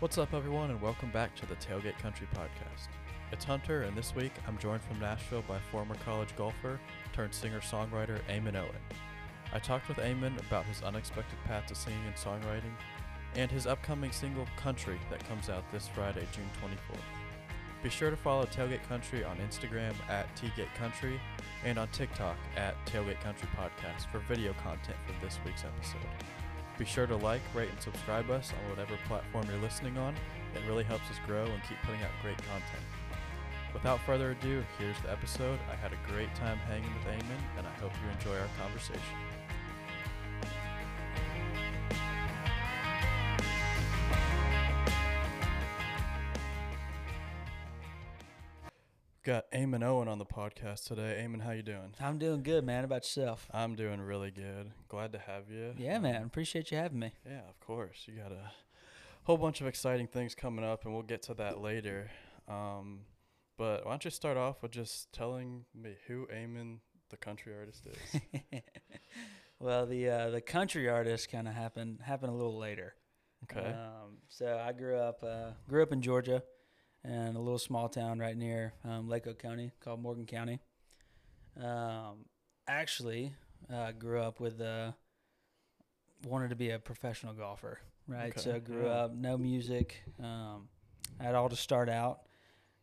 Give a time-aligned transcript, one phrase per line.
[0.00, 2.88] What's up, everyone, and welcome back to the Tailgate Country Podcast.
[3.32, 6.80] It's Hunter, and this week I'm joined from Nashville by former college golfer
[7.12, 8.80] turned singer songwriter Eamon Owen.
[9.52, 12.72] I talked with Eamon about his unexpected path to singing and songwriting
[13.36, 17.82] and his upcoming single Country that comes out this Friday, June 24th.
[17.82, 21.20] Be sure to follow Tailgate Country on Instagram at Tgate Country
[21.62, 26.00] and on TikTok at Tailgate Country Podcast for video content for this week's episode.
[26.80, 30.14] Be sure to like, rate, and subscribe us on whatever platform you're listening on.
[30.54, 32.86] It really helps us grow and keep putting out great content.
[33.74, 35.58] Without further ado, here's the episode.
[35.70, 39.29] I had a great time hanging with Eamon, and I hope you enjoy our conversation.
[49.22, 51.22] Got Eamon Owen on the podcast today.
[51.22, 51.92] Eamon, how you doing?
[52.00, 52.78] I'm doing good, man.
[52.78, 53.50] How about yourself?
[53.52, 54.72] I'm doing really good.
[54.88, 55.74] Glad to have you.
[55.76, 56.22] Yeah, man.
[56.22, 57.12] Appreciate you having me.
[57.26, 58.06] Yeah, of course.
[58.06, 58.50] You got a
[59.24, 62.10] whole bunch of exciting things coming up, and we'll get to that later.
[62.48, 63.00] Um,
[63.58, 66.78] but why don't you start off with just telling me who Eamon,
[67.10, 68.22] the country artist, is?
[69.58, 72.94] well, the uh, the country artist kind of happened happened a little later.
[73.44, 73.68] Okay.
[73.68, 76.42] Um, so I grew up uh, grew up in Georgia,
[77.04, 80.60] in a little small town right near um, Lake Oconee called Morgan County.
[81.60, 82.26] Um,
[82.68, 83.34] actually,
[83.72, 84.92] uh, grew up with uh,
[86.26, 88.30] wanted to be a professional golfer, right?
[88.30, 88.90] Okay, So grew yeah.
[89.04, 90.02] up no music.
[90.22, 90.68] Um,
[91.20, 92.20] had all to start out.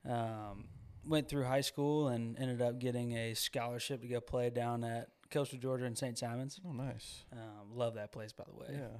[0.08, 0.66] Um,
[1.06, 5.10] went through high school and ended up getting a scholarship to go play down at
[5.32, 6.18] Coastal Georgia in St.
[6.18, 6.60] Simons.
[6.68, 7.24] oh, nice.
[7.32, 8.98] Um, love that place, by the way Yeah.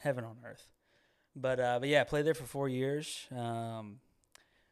[0.00, 0.68] heaven on earth.
[1.34, 3.98] But uh, but yeah, I played there for four years, um,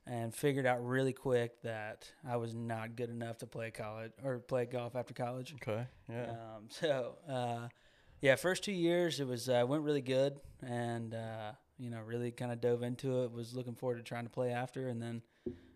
[0.06, 4.38] and figured out really quick that I was not good enough to play college or
[4.38, 5.54] play golf after college.
[5.62, 5.86] Okay.
[6.10, 6.30] Yeah.
[6.30, 7.68] Um, so uh,
[8.20, 12.30] yeah, first two years it was uh, went really good, and uh, you know really
[12.30, 13.32] kind of dove into it.
[13.32, 15.22] Was looking forward to trying to play after, and then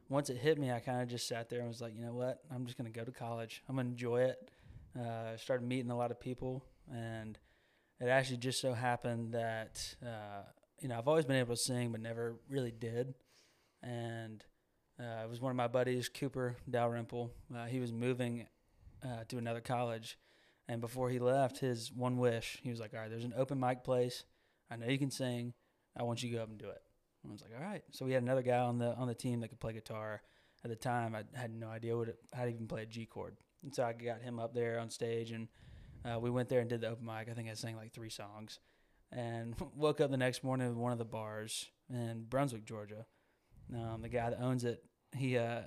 [0.08, 2.14] once it hit me, I kind of just sat there and was like, you know
[2.14, 3.62] what, I'm just gonna go to college.
[3.68, 4.50] I'm gonna enjoy it.
[4.98, 7.38] Uh, started meeting a lot of people, and
[8.00, 10.42] it actually just so happened that uh,
[10.80, 13.14] you know I've always been able to sing, but never really did.
[13.82, 14.44] And
[15.00, 17.30] uh, it was one of my buddies, Cooper Dalrymple.
[17.54, 18.46] Uh, he was moving
[19.04, 20.18] uh, to another college,
[20.68, 23.60] and before he left, his one wish, he was like, "All right, there's an open
[23.60, 24.24] mic place.
[24.70, 25.54] I know you can sing.
[25.96, 26.82] I want you to go up and do it."
[27.22, 29.14] And I was like, "All right." So we had another guy on the on the
[29.14, 30.22] team that could play guitar.
[30.64, 33.06] At the time, I had no idea what it, how to even play a G
[33.06, 35.46] chord, and so I got him up there on stage, and
[36.04, 37.28] uh, we went there and did the open mic.
[37.30, 38.58] I think I sang like three songs,
[39.12, 43.06] and woke up the next morning at one of the bars in Brunswick, Georgia.
[43.74, 44.82] Um, the guy that owns it,
[45.16, 45.62] he uh,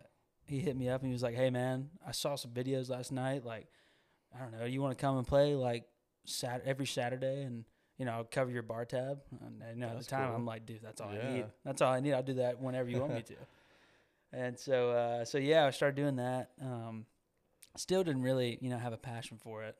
[0.45, 3.11] he hit me up and he was like, "Hey man, I saw some videos last
[3.11, 3.45] night.
[3.45, 3.67] Like,
[4.35, 5.85] I don't know, you want to come and play like
[6.25, 7.65] sat every Saturday and
[7.97, 10.35] you know I'll cover your bar tab." And, know, at the time, cool.
[10.35, 11.45] I'm like, "Dude, that's all I need.
[11.63, 12.13] That's all I need.
[12.13, 13.35] I'll do that whenever you want me to."
[14.33, 16.51] And so, uh, so yeah, I started doing that.
[16.61, 17.05] Um,
[17.75, 19.75] still didn't really, you know, have a passion for it.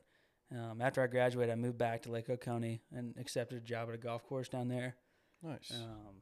[0.50, 3.94] Um, after I graduated, I moved back to Lake Oconee and accepted a job at
[3.94, 4.96] a golf course down there.
[5.42, 5.72] Nice.
[5.74, 6.20] Um,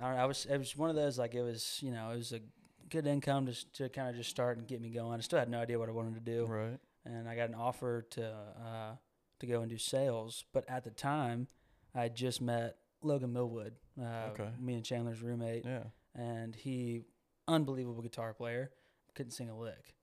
[0.00, 2.16] I, know, I was it was one of those like it was you know it
[2.16, 2.40] was a
[2.88, 5.18] good income to to kind of just start and get me going.
[5.18, 6.78] I still had no idea what I wanted to do, right.
[7.04, 8.92] and I got an offer to uh,
[9.40, 10.44] to go and do sales.
[10.52, 11.48] But at the time,
[11.94, 14.48] I just met Logan Millwood, uh, Okay.
[14.60, 15.84] me and Chandler's roommate, Yeah.
[16.14, 17.02] and he
[17.46, 18.70] unbelievable guitar player,
[19.14, 19.94] couldn't sing a lick.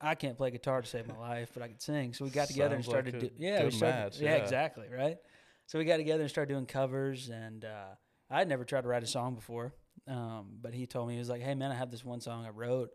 [0.00, 2.14] I can't play guitar to save my life, but I could sing.
[2.14, 3.22] So we got together and Sounds like started.
[3.22, 4.42] a do, yeah, we started, match, yeah, yeah.
[4.42, 5.18] exactly, right.
[5.66, 7.94] So we got together and started doing covers, and uh,
[8.30, 9.74] I had never tried to write a song before.
[10.06, 12.46] Um, but he told me he was like, "Hey man, I have this one song
[12.46, 12.90] I wrote.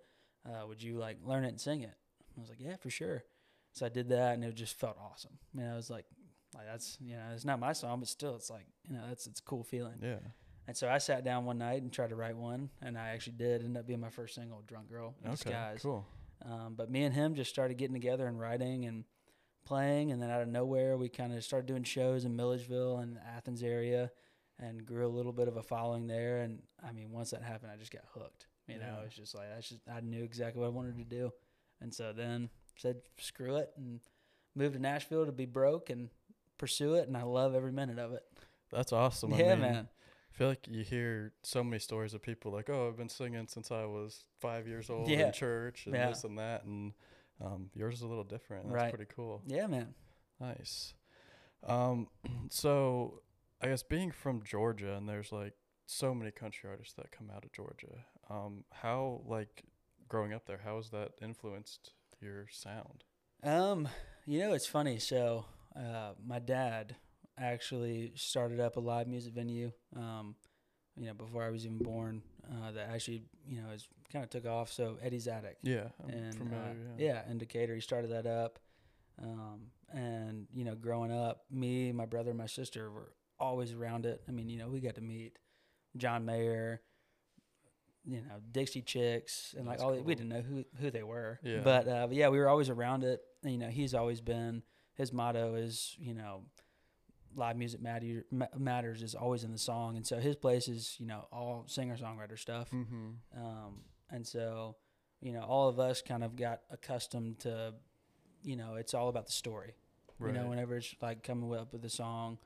[0.48, 1.94] Uh, would you like learn it and sing it?"
[2.38, 3.24] I was like, "Yeah, for sure."
[3.74, 5.38] So I did that, and it just felt awesome.
[5.54, 6.06] You know, I was like,
[6.56, 9.28] like that's you know, it's not my song, but still, it's like you know, that's
[9.28, 10.00] it's a cool feeling.
[10.02, 10.20] Yeah.
[10.68, 13.38] And so I sat down one night and tried to write one, and I actually
[13.38, 13.64] did.
[13.64, 15.36] End up being my first single, "Drunk Girl in Okay.
[15.44, 16.06] Disguise." Cool.
[16.44, 19.04] Um, but me and him just started getting together and writing and
[19.66, 23.20] playing, and then out of nowhere, we kind of started doing shows in Milledgeville and
[23.36, 24.12] Athens area,
[24.60, 26.42] and grew a little bit of a following there.
[26.42, 28.48] And I mean, once that happened, I just got hooked.
[28.68, 29.06] You know, Yeah.
[29.06, 31.32] it's just like I just I knew exactly what I wanted to do,
[31.82, 34.00] and so then said screw it and
[34.56, 36.10] moved to Nashville to be broke and
[36.58, 38.24] pursue it, and I love every minute of it.
[38.72, 39.34] That's awesome.
[39.34, 39.90] I yeah, mean, man.
[40.34, 43.48] I feel like you hear so many stories of people like, "Oh, I've been singing
[43.48, 45.28] since I was five years old Yeah.
[45.28, 46.10] in church and Yeah.
[46.10, 46.94] this and that," and
[47.40, 48.64] um, yours is a little different.
[48.66, 48.90] That's Right.
[48.94, 49.44] pretty cool.
[49.46, 49.94] Yeah, man.
[50.40, 50.94] Nice.
[51.64, 52.08] Um,
[52.50, 53.22] so
[53.62, 55.54] I guess being from Georgia and there's like
[55.86, 58.06] so many country artists that come out of Georgia.
[58.30, 59.64] Um, how like
[60.08, 61.92] growing up there, how has that influenced
[62.22, 63.04] your sound?
[63.44, 63.88] Um,
[64.26, 65.00] you know, it's funny.
[65.00, 66.96] So, uh, my dad
[67.38, 70.36] actually started up a live music venue um,
[70.98, 74.30] you know, before I was even born, uh, that actually, you know, is kind of
[74.30, 74.72] took off.
[74.72, 75.58] So Eddie's Attic.
[75.62, 76.60] Yeah, I'm and familiar.
[76.60, 77.06] uh, yeah.
[77.06, 77.76] yeah, in Decatur.
[77.76, 78.60] He started that up,
[79.22, 84.22] um, and you know, growing up, me, my brother, my sister were always around it.
[84.28, 85.38] I mean, you know, we got to meet
[85.98, 86.82] John Mayer,
[88.06, 89.96] you know, Dixie Chicks, and like That's all.
[89.96, 91.62] We didn't know who who they were, Yeah.
[91.64, 93.22] but, uh, but yeah, we were always around it.
[93.44, 94.64] And, you know, he's always been
[94.96, 96.44] his motto is you know.
[97.38, 98.24] Live music matter,
[98.58, 101.98] matters is always in the song, and so his place is you know all singer
[101.98, 102.72] songwriter stuff.
[102.72, 103.10] Mm-hmm.
[103.38, 104.78] Um, and so,
[105.20, 107.74] you know, all of us kind of got accustomed to,
[108.42, 109.74] you know, it's all about the story.
[110.18, 110.34] Right.
[110.34, 112.38] You know, whenever it's like coming up with a song.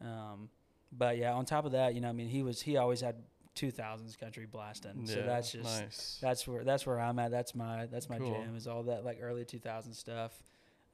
[0.00, 0.48] Um,
[0.92, 3.16] but yeah, on top of that, you know, I mean, he was he always had
[3.54, 5.06] two thousands country blasting.
[5.06, 6.18] so Yeah, that's just nice.
[6.22, 7.30] that's where that's where I'm at.
[7.30, 8.30] That's my that's my Cool.
[8.30, 10.32] jam is all that like early 2000 stuff.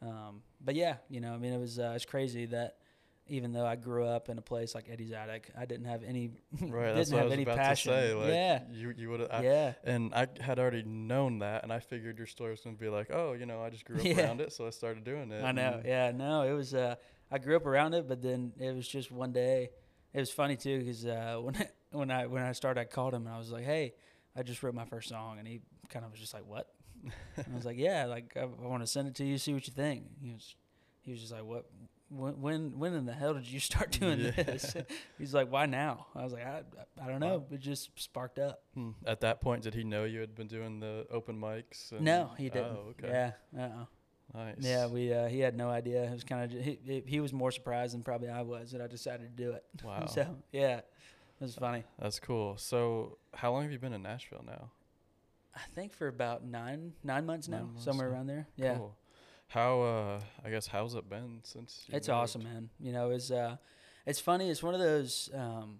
[0.02, 2.76] Um, but yeah, you know, I mean, it was uh, it's crazy that
[3.26, 6.32] even though I grew up in a place like Eddie's Attic, I didn't have any
[6.60, 6.94] right.
[6.94, 7.92] didn't That's what I have was any about passion.
[7.92, 8.14] to say.
[8.14, 9.42] Like, yeah, You you would have.
[9.44, 9.72] yeah.
[9.84, 12.88] And I had already known that, and I figured your story was going to be
[12.90, 14.24] like, oh, you know, I just grew up Yeah.
[14.26, 15.42] around it, so I started doing it.
[15.42, 15.80] I know.
[15.84, 16.74] Yeah, no, it was.
[16.74, 16.96] Uh,
[17.34, 19.70] I grew up around it, but then it was just one day.
[20.12, 23.12] It was funny too because uh, when I, when I when I started, I called
[23.12, 23.94] him and I was like, "Hey,
[24.36, 26.69] I just wrote my first song," and he kind of was just like, "What?"
[27.36, 29.66] I was like, "Yeah, like I, I want to send it to you, see what
[29.66, 30.54] you think." He was
[31.02, 31.66] he was just like, "What?
[32.10, 34.30] When when when in the hell did you start doing Yeah.
[34.30, 34.76] this?"
[35.19, 36.62] He's like, "Why now?" I was like, "I
[37.02, 37.46] I don't know.
[37.50, 38.90] It just sparked up." Hmm.
[39.04, 41.90] At that point, did he know you had been doing the open mics?
[41.90, 42.76] And, no, he didn't.
[42.76, 43.08] Oh, okay.
[43.08, 43.32] Yeah.
[43.58, 43.84] Uh-uh.
[44.34, 44.56] Nice.
[44.60, 46.02] Yeah, we uh, he had no idea.
[46.04, 48.86] It was kind of he, he was more surprised than probably I was that I
[48.88, 49.64] decided to do it.
[49.84, 50.06] Wow.
[50.06, 50.84] So yeah, it
[51.40, 51.84] was funny.
[52.00, 52.56] That's cool.
[52.56, 54.70] So, how long have you been in Nashville now?
[55.54, 58.14] I think for about nine nine months now, months somewhere now.
[58.14, 58.48] around there.
[58.56, 58.96] Yeah, Cool.
[59.48, 62.16] How uh I guess how's it been since you it's moved?
[62.20, 62.70] awesome, man.
[62.80, 63.56] You know, it's uh,
[64.04, 64.50] it's funny.
[64.50, 65.78] It's one of those, um,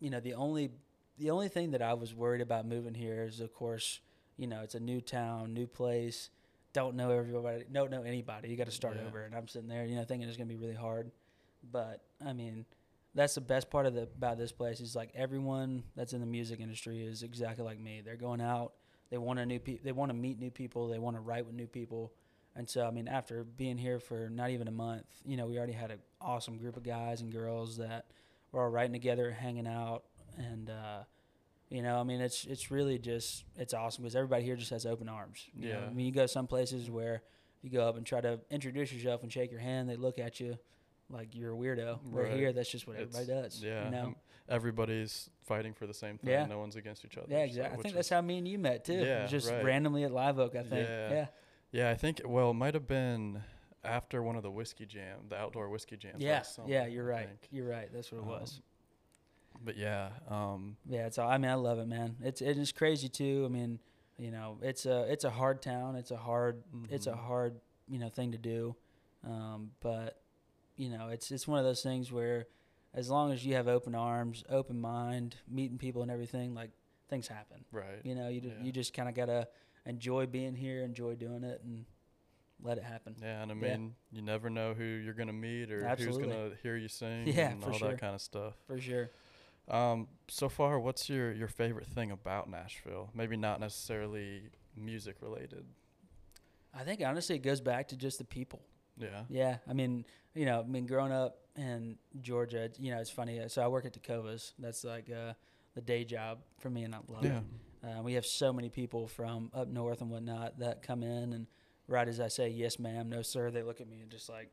[0.00, 0.70] you know, the only
[1.18, 4.00] the only thing that I was worried about moving here is, of course,
[4.38, 6.30] you know, it's a new town, new place.
[6.72, 7.64] Don't know everybody.
[7.70, 8.48] Don't know anybody.
[8.48, 9.06] You got to start Yeah.
[9.06, 9.22] over.
[9.24, 11.10] And I'm sitting there, you know, thinking it's gonna be really hard.
[11.70, 12.64] But I mean,
[13.14, 16.26] that's the best part of the about this place is like everyone that's in the
[16.26, 18.00] music industry is exactly like me.
[18.04, 18.72] They're going out.
[19.10, 20.88] They want a new pe- They want to meet new people.
[20.88, 22.12] They want to write with new people.
[22.56, 25.56] And so, I mean, after being here for not even a month, you know, we
[25.58, 28.06] already had an awesome group of guys and girls that
[28.50, 30.04] were all writing together, hanging out,
[30.36, 31.02] and uh,
[31.72, 34.84] you know, I mean, it's it's really just it's awesome because everybody here just has
[34.84, 35.48] open arms.
[35.54, 35.80] you know?
[35.80, 35.86] Yeah.
[35.86, 37.22] I mean, you go some places where
[37.62, 40.38] you go up and try to introduce yourself and shake your hand, they look at
[40.38, 40.58] you
[41.08, 41.98] like you're a weirdo.
[42.10, 42.32] Right.
[42.32, 43.62] here, that's just what It's- everybody does.
[43.62, 43.84] Yeah.
[43.86, 44.04] You know?
[44.04, 44.16] um,
[44.48, 46.30] everybody's fighting for the same thing.
[46.30, 46.46] Yeah.
[46.46, 47.28] No one's against each other.
[47.30, 47.78] Yeah, so- exactly.
[47.78, 48.94] I think that's how me and you met too.
[48.94, 49.64] Yeah, just right.
[49.64, 50.88] randomly at Live Oak, I think.
[50.88, 51.10] Yeah.
[51.10, 51.26] Yeah.
[51.70, 53.42] Yeah, I think well, it might have been
[53.82, 56.22] after one of the whiskey jam, the outdoor whiskey jams.
[56.22, 56.42] Yeah.
[56.42, 57.30] summer, Yeah, you're right.
[57.50, 57.88] You're right.
[57.92, 58.60] That's what it was.
[59.64, 61.28] But yeah, um, Yeah, it's all.
[61.28, 62.16] I mean, I love it, man.
[62.22, 63.44] It's it is crazy too.
[63.46, 63.78] I mean,
[64.18, 65.96] you know, it's a it's a hard town.
[65.96, 67.18] It's a hard it's a Mhm.
[67.18, 68.74] hard you know thing to do,
[69.24, 70.20] um, but
[70.76, 72.46] you know, it's it's one of those things where
[72.94, 76.70] as long as you have open arms, open mind, meeting people and everything, like
[77.08, 77.64] things happen.
[77.72, 78.00] right.
[78.04, 78.64] You know, you ju- Yeah.
[78.64, 79.48] you just kind of gotta
[79.86, 81.84] enjoy being here, enjoy doing it, and
[82.60, 83.16] let it happen.
[83.20, 83.76] Yeah, and I Yeah.
[83.76, 86.24] mean, you never know who you're gonna meet or Absolutely.
[86.24, 87.90] who's gonna hear you sing Yeah, and all sure.
[87.90, 88.54] that kind of stuff.
[88.66, 89.10] For sure.
[89.68, 93.10] Um, so far, what's your your favorite thing about Nashville?
[93.14, 94.42] Maybe not necessarily
[94.76, 95.64] music related.
[96.74, 98.62] I think honestly, it goes back to just the people.
[98.98, 99.24] Yeah.
[99.28, 100.04] Yeah, I mean,
[100.34, 103.40] you know, I mean, growing up in Georgia, you know, it's funny.
[103.40, 104.52] uh, So I work at Tecovas.
[104.58, 105.34] That's like uh,
[105.74, 107.38] the day job for me, and I love Yeah.
[107.38, 107.44] it.
[107.98, 111.46] Uh, we have so many people from up north and whatnot that come in, and
[111.92, 114.50] right as I say, "Yes, ma'am," "No, sir," they look at me and just like,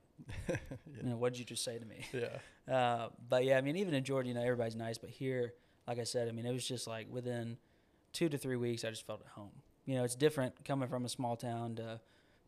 [0.48, 0.55] yeah.
[0.98, 2.38] you know, "What did you just say to me?" yeah.
[2.72, 5.00] Uh, but yeah, I mean, even in Georgia, you know, everybody's nice.
[5.00, 5.55] But here,
[5.88, 7.58] like I said, I mean, it was just like within
[8.13, 9.50] two to three weeks, I just felt at home.
[9.88, 12.00] You know, it's different coming from a small town to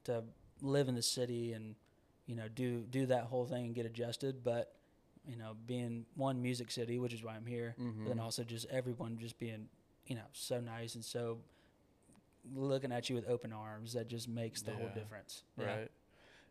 [0.03, 0.23] to
[0.61, 1.73] live in the city and
[2.27, 4.43] you know do do that whole thing and get adjusted.
[4.43, 4.75] But
[5.27, 8.21] you know, being one music city, which is why I'm here, but then Mhm.
[8.23, 9.69] also just everyone just being
[10.05, 11.39] you know so nice and so
[12.53, 15.43] looking at you with open arms that just makes the whole difference.
[15.57, 15.65] Yeah.
[15.65, 15.91] Right.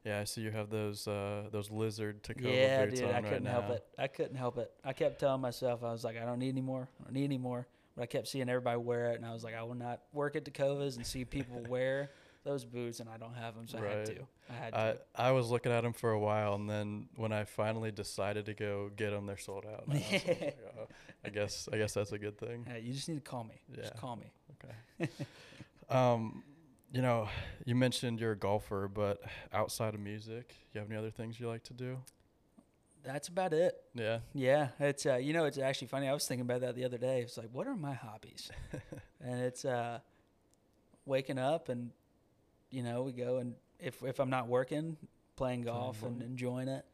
[0.05, 3.21] Yeah, I see you have those uh those lizard Tacoma Yeah, boots dude, on I
[3.21, 3.51] right couldn't now.
[3.61, 3.85] help it.
[3.99, 4.71] I couldn't help it.
[4.83, 6.89] I kept telling myself, I was like, I don't need any more.
[7.01, 7.67] I don't need any more.
[7.97, 10.37] But I kept seeing everybody wear it, and I was like, I will not work
[10.37, 12.11] at Tecovas and see people wear
[12.45, 14.17] those boots, and I don't have them, so I had to.
[14.49, 14.99] I had to.
[15.15, 18.47] I I, was looking at them for a while, and then when I finally decided
[18.47, 19.85] to go get them, they're sold out.
[19.89, 20.87] I, like, oh,
[21.25, 22.65] I guess I guess that's a good thing.
[22.67, 23.61] Hey, you just need to call me.
[23.69, 23.83] Yeah.
[23.83, 24.33] Just call me.
[24.65, 25.13] Okay.
[25.91, 26.43] um,
[26.93, 27.29] you know,
[27.65, 29.21] you mentioned you're a golfer, but
[29.53, 31.99] outside of music, you have any other things you like to do?
[33.03, 33.75] that's about it.
[33.95, 34.19] Yeah.
[34.35, 36.09] Yeah, it's uh, you know it's actually funny.
[36.09, 37.21] I was thinking about that the other day.
[37.21, 38.51] It's like, what are my hobbies?
[39.21, 40.01] and it's uh,
[41.07, 41.91] waking up and
[42.71, 44.97] you know we go and if if I'm not working,
[45.37, 46.85] playing golf and enjoying it,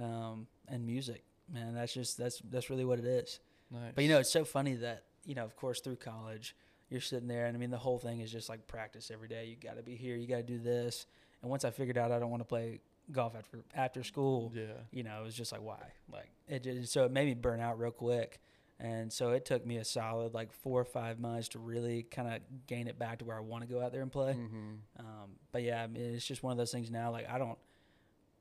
[0.00, 1.24] um, and music.
[1.52, 3.40] Man, that's just that's that's really what it is.
[3.70, 3.92] Nice.
[3.94, 6.54] But you know, it's so funny that you know, of course, through college,
[6.90, 9.46] you're sitting there, and I mean, the whole thing is just like practice every day.
[9.46, 10.16] You got to be here.
[10.16, 11.06] You got to do this.
[11.42, 12.80] And once I figured out I don't want to play
[13.12, 14.64] golf after after school, Yeah.
[14.90, 15.92] you know, it was just like why?
[16.12, 18.40] Like it just, so it made me burn out real quick.
[18.80, 22.32] And so it took me a solid like four or five months to really kind
[22.32, 24.34] of gain it back to where I want to go out there and play.
[24.34, 24.74] Mm-hmm.
[25.00, 27.10] Um, but yeah, I mean, it's just one of those things now.
[27.10, 27.58] Like I don't,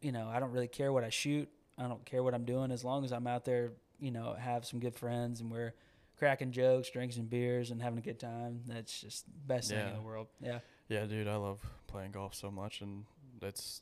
[0.01, 1.50] you know, I don't really care what I shoot.
[1.77, 3.72] I don't care what I'm doing as long as I'm out there.
[4.00, 5.74] You know, have some good friends and we're
[6.17, 8.62] cracking jokes, drinking some beers, and having a good time.
[8.65, 10.27] That's just the best thing in the world.
[10.41, 10.59] Yeah.
[10.89, 13.05] Yeah, dude, I love playing golf so much, and
[13.41, 13.81] it's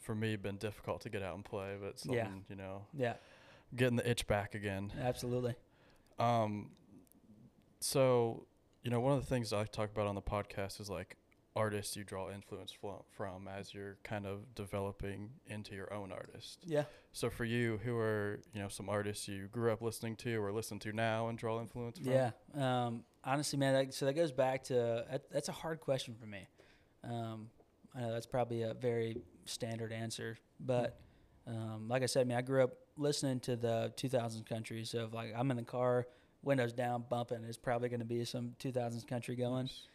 [0.00, 2.28] for me been difficult to get out and play, but it's Yeah.
[2.48, 3.14] you know, Yeah.
[3.76, 4.92] getting the itch back again.
[4.98, 5.54] Absolutely.
[6.18, 6.70] Um,
[7.80, 8.46] so
[8.82, 11.16] you know, one of the things I talk about on the podcast is like
[11.56, 12.72] artists you draw influence
[13.10, 16.60] from as you're kind of developing into your own artist.
[16.64, 16.84] Yeah.
[17.12, 20.52] So for you, who are you know some artists you grew up listening to or
[20.52, 22.12] listen to now and draw influence from?
[22.12, 22.30] Yeah.
[22.56, 26.26] Um, honestly, man, that, so that goes back to that, that's a hard question for
[26.26, 26.46] me.
[27.02, 27.48] Um,
[27.94, 31.00] I know that's probably a very standard answer, but
[31.46, 34.84] um, like I said, man, I grew up listening to the 2000s country.
[34.84, 36.06] So if like I'm in the car,
[36.42, 39.64] windows down, bumping, it's probably going to be some 2000s country going.
[39.64, 39.88] Nice.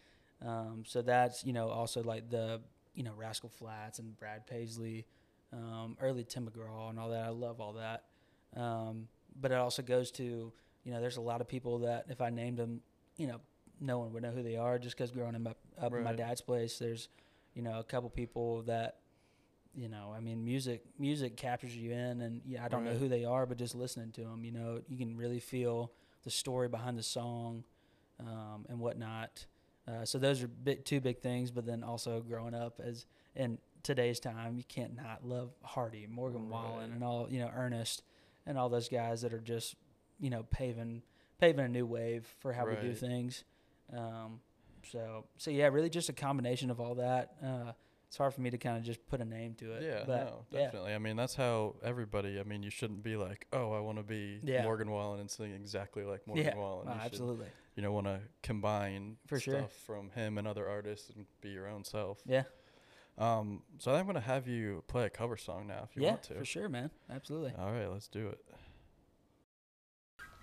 [0.46, 2.62] Um, so that's you know also like the
[2.94, 5.06] you know Rascal Flatts and Brad Paisley,
[5.52, 7.26] um, early Tim McGraw and all that.
[7.26, 8.04] I love all that.
[8.56, 9.08] Um,
[9.40, 10.52] but it also goes to
[10.84, 12.82] you know there's a lot of people that if I named them,
[13.18, 13.42] you know,
[13.82, 16.42] no one would know who they are just because growing up up in my dad's
[16.42, 16.78] place.
[16.78, 17.10] There's
[17.54, 18.98] you know a couple people that
[19.74, 23.10] you know I mean music music captures you in and yeah I don't know who
[23.10, 25.92] they are but just listening to them you know you can really feel
[26.24, 27.64] the story behind the song
[28.20, 29.46] um, and whatnot.
[29.88, 31.52] Uh, so those are big, two big things.
[31.52, 36.50] But then also growing up as in today's time, you can't not love Hardy, Morgan
[36.50, 36.90] Wallen, Right.
[36.96, 38.04] and all you know Ernest,
[38.46, 39.76] and all those guys that are just
[40.20, 41.04] you know paving
[41.40, 43.44] paving a new wave for how we do things.
[43.96, 44.40] Um,
[44.90, 47.34] so so yeah, really just a combination of all that.
[47.44, 47.72] Uh,
[48.08, 49.84] it's hard for me to kind of just put a name to it.
[49.84, 50.60] Yeah, but no, yeah.
[50.66, 50.94] definitely.
[50.94, 52.40] I mean, that's how everybody.
[52.40, 54.64] I mean, you shouldn't be like, oh, I want to be Yeah.
[54.64, 56.88] Morgan Wallen and sing exactly like Morgan Yeah, Wallen.
[56.88, 57.48] You should, absolutely.
[57.76, 59.68] You know, want to combine For stuff sure.
[59.86, 62.22] from him and other artists and be your own self.
[62.26, 62.44] Yeah,
[63.18, 66.24] Um, so I'm gonna have you play a cover song now if you yeah, want
[66.24, 66.36] to.
[66.36, 66.90] for sure, man.
[67.10, 67.54] Absolutely.
[67.60, 68.40] All right, let's do it.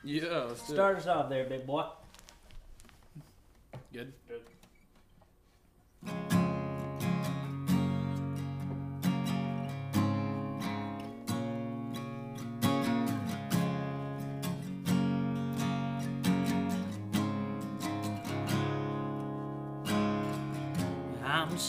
[0.04, 1.84] Yeah, let's do Start us off there, big boy.
[3.92, 4.12] it.
[4.28, 4.42] Good.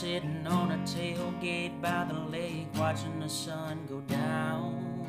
[0.03, 5.07] Sitting on a tailgate by the lake watching the sun go down.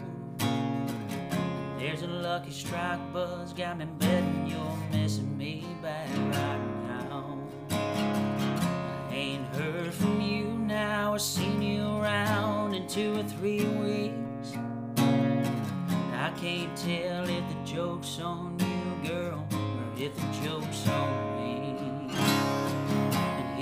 [1.77, 7.41] There's a lucky strike buzz, got me betting you're missing me back right now.
[7.71, 14.53] I ain't heard from you now, or seen you around in two or three weeks.
[14.97, 21.34] I can't tell if the joke's on you, girl, or if the joke's on me.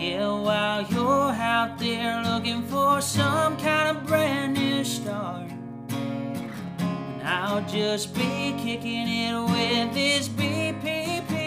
[0.02, 5.48] Yeah, while you're out there looking for some kind of brand new start,
[5.90, 11.44] and I'll just be kicking it with this BPPBR.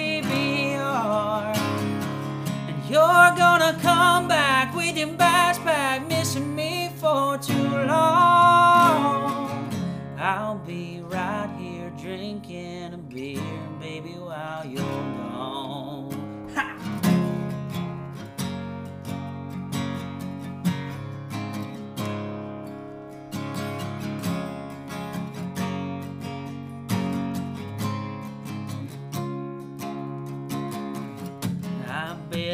[2.70, 9.70] And you're gonna come back with your bags packed, missing me for too long.
[10.18, 13.42] I'll be right here drinking a beer,
[13.82, 15.25] baby, while you're gone.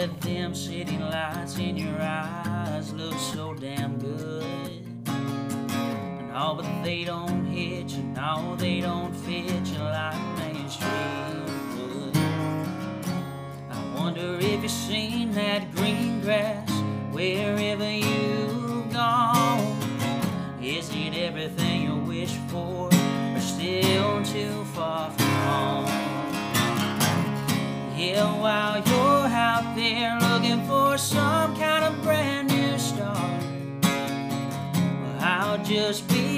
[0.09, 4.43] Them city lights in your eyes look so damn good.
[5.05, 10.30] And all but they don't hit you, no, they don't fit you like
[35.73, 36.30] just be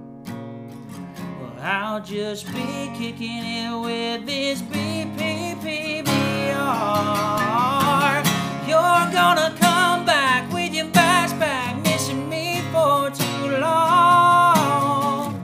[1.62, 6.06] I'll just be kicking it with this BPPBR.
[8.68, 15.40] You're gonna come back with your bags packed, missing me for too long.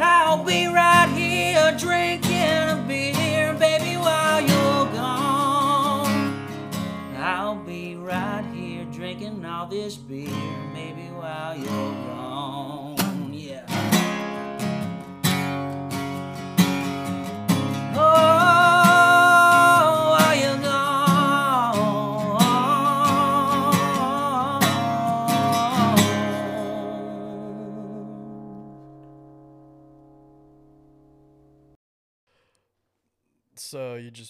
[0.00, 6.46] I'll be right here drinking a beer, baby, while you're gone.
[7.18, 10.28] I'll be right here drinking all this beer,
[10.72, 12.07] maybe while you're gone.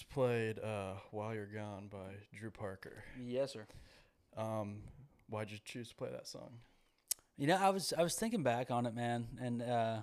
[0.09, 3.03] Just played uh, "While You're Gone" by Drew Parker.
[3.19, 3.65] Yes, sir.
[4.35, 4.83] Um,
[5.29, 6.59] why'd you choose to play that song?
[7.37, 9.97] You know, I was I was thinking back on it, man, and uh,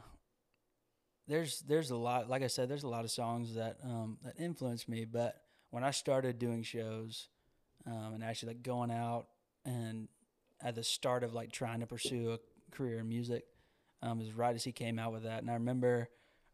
[1.27, 2.29] there's there's a lot.
[2.29, 5.05] Like I said, there's a lot of songs that um, that influenced me.
[5.05, 7.28] But when I started doing shows,
[7.87, 9.26] um, and actually like going out
[9.65, 10.09] and
[10.63, 13.45] at the start of like trying to pursue a career in music,
[14.02, 15.41] um, is right as he came out with that.
[15.43, 16.09] And I remember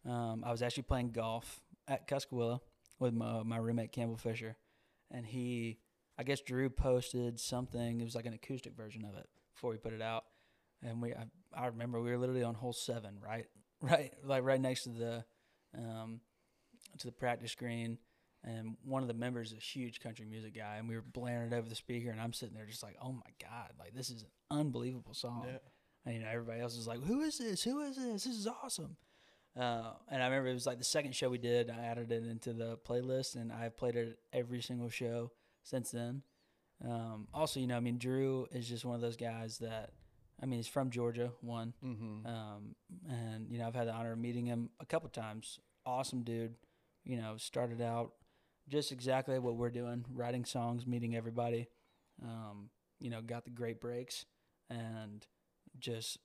[0.08, 2.60] um, I was actually playing golf at Cuscowilla
[2.98, 4.56] with my my roommate Campbell Fisher,
[5.10, 5.78] and he,
[6.18, 8.00] I guess Drew posted something.
[8.00, 10.24] It was like an acoustic version of it before we put it out
[10.82, 11.26] and we I,
[11.56, 13.46] I remember we were literally on hole seven, right,
[13.80, 15.24] right, like right next to the,
[15.76, 16.20] um,
[16.98, 17.98] to the practice green,
[18.44, 21.52] and one of the members is a huge country music guy, and we were blaring
[21.52, 24.10] it over the speaker, and I'm sitting there just like, oh my god, like this
[24.10, 25.58] is an unbelievable song, Yeah.
[26.04, 27.62] and you know everybody else is like, who is this?
[27.62, 28.24] Who is this?
[28.24, 28.96] This is awesome.
[29.58, 31.68] Uh, and I remember it was like the second show we did.
[31.70, 35.30] I added it into the playlist, and I've played it every single show
[35.62, 36.22] since then.
[36.84, 39.90] Um, also, you know, I mean, Drew is just one of those guys that,
[40.42, 42.26] I mean, he's from Georgia, one, Mm-hmm.
[42.26, 42.74] um,
[43.08, 45.60] and you know, I've had the honor of meeting him a couple times.
[45.86, 46.54] Awesome dude.
[47.04, 48.12] You know, started out
[48.68, 51.68] just exactly what we're doing, writing songs, meeting everybody.
[52.22, 54.24] Um, you know, got the great breaks,
[54.70, 55.26] and
[55.78, 56.18] just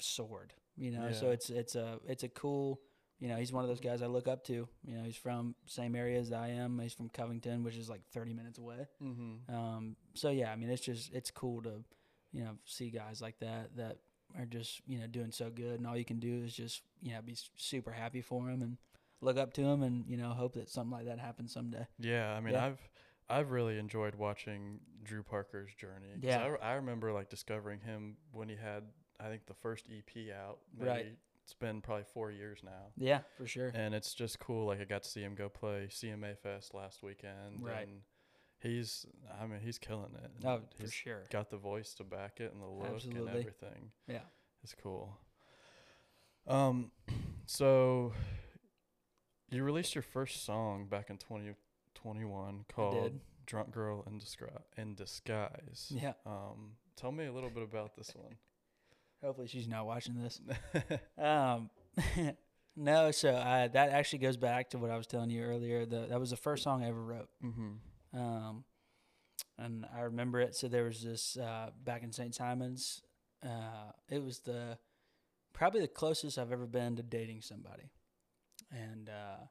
[0.00, 0.52] soared.
[0.76, 2.80] You know, so it's it's a it's a cool.
[3.20, 4.68] You know, he's one of those guys I look up to.
[4.84, 6.78] You know, he's from same area as I am.
[6.80, 8.86] He's from Covington, which is like 30 minutes away.
[9.02, 9.54] mm-hmm.
[9.54, 11.84] Um, so yeah, I mean, it's just it's cool to,
[12.32, 13.98] you know, see guys like that that
[14.36, 17.12] are just you know doing so good, and all you can do is just you
[17.12, 18.76] know be super happy for him and
[19.20, 21.86] look up to him, and you know hope that something like that happens someday.
[21.98, 22.66] Yeah, I mean, Yeah.
[22.66, 22.80] I've
[23.28, 26.08] I've really enjoyed watching Drew Parker's journey.
[26.20, 26.56] Yeah.
[26.62, 28.84] I, I remember like discovering him when he had
[29.20, 30.58] I think the first EP out.
[30.76, 31.18] Maybe Right.
[31.42, 33.70] It's been probably four years now, Yeah, for sure.
[33.74, 34.66] and it's just cool.
[34.66, 37.86] Like I got to see him go play CMA Fest last weekend, Right.
[37.86, 38.00] And
[38.60, 39.04] he's
[39.38, 40.30] I mean he's killing it.
[40.46, 41.24] Oh, for sure.
[41.30, 43.90] got the voice to back it and the look and everything.
[44.08, 44.22] Yeah.
[44.62, 45.18] It's cool.
[46.46, 46.90] Um,
[47.46, 48.14] so
[49.50, 55.88] you released your first song back in 2021 called "Drunk Girl in, Disgra- in Disguise."
[55.94, 56.14] Yeah.
[56.24, 58.36] Um, tell me a little bit about this one.
[59.24, 60.40] Hopefully she's not watching this.
[61.18, 61.70] Um,
[62.76, 65.86] no, so uh, that actually goes back to what I was telling you earlier.
[65.86, 67.28] The, that was the first song I ever wrote.
[67.42, 68.18] mm-hmm.
[68.18, 68.64] Um,
[69.58, 70.54] and I remember it.
[70.54, 72.34] So there was this uh, back in St.
[72.34, 73.02] Simon's.
[73.42, 74.78] Uh, it was the
[75.52, 77.90] probably the closest I've ever been to dating somebody.
[78.70, 79.44] And uh,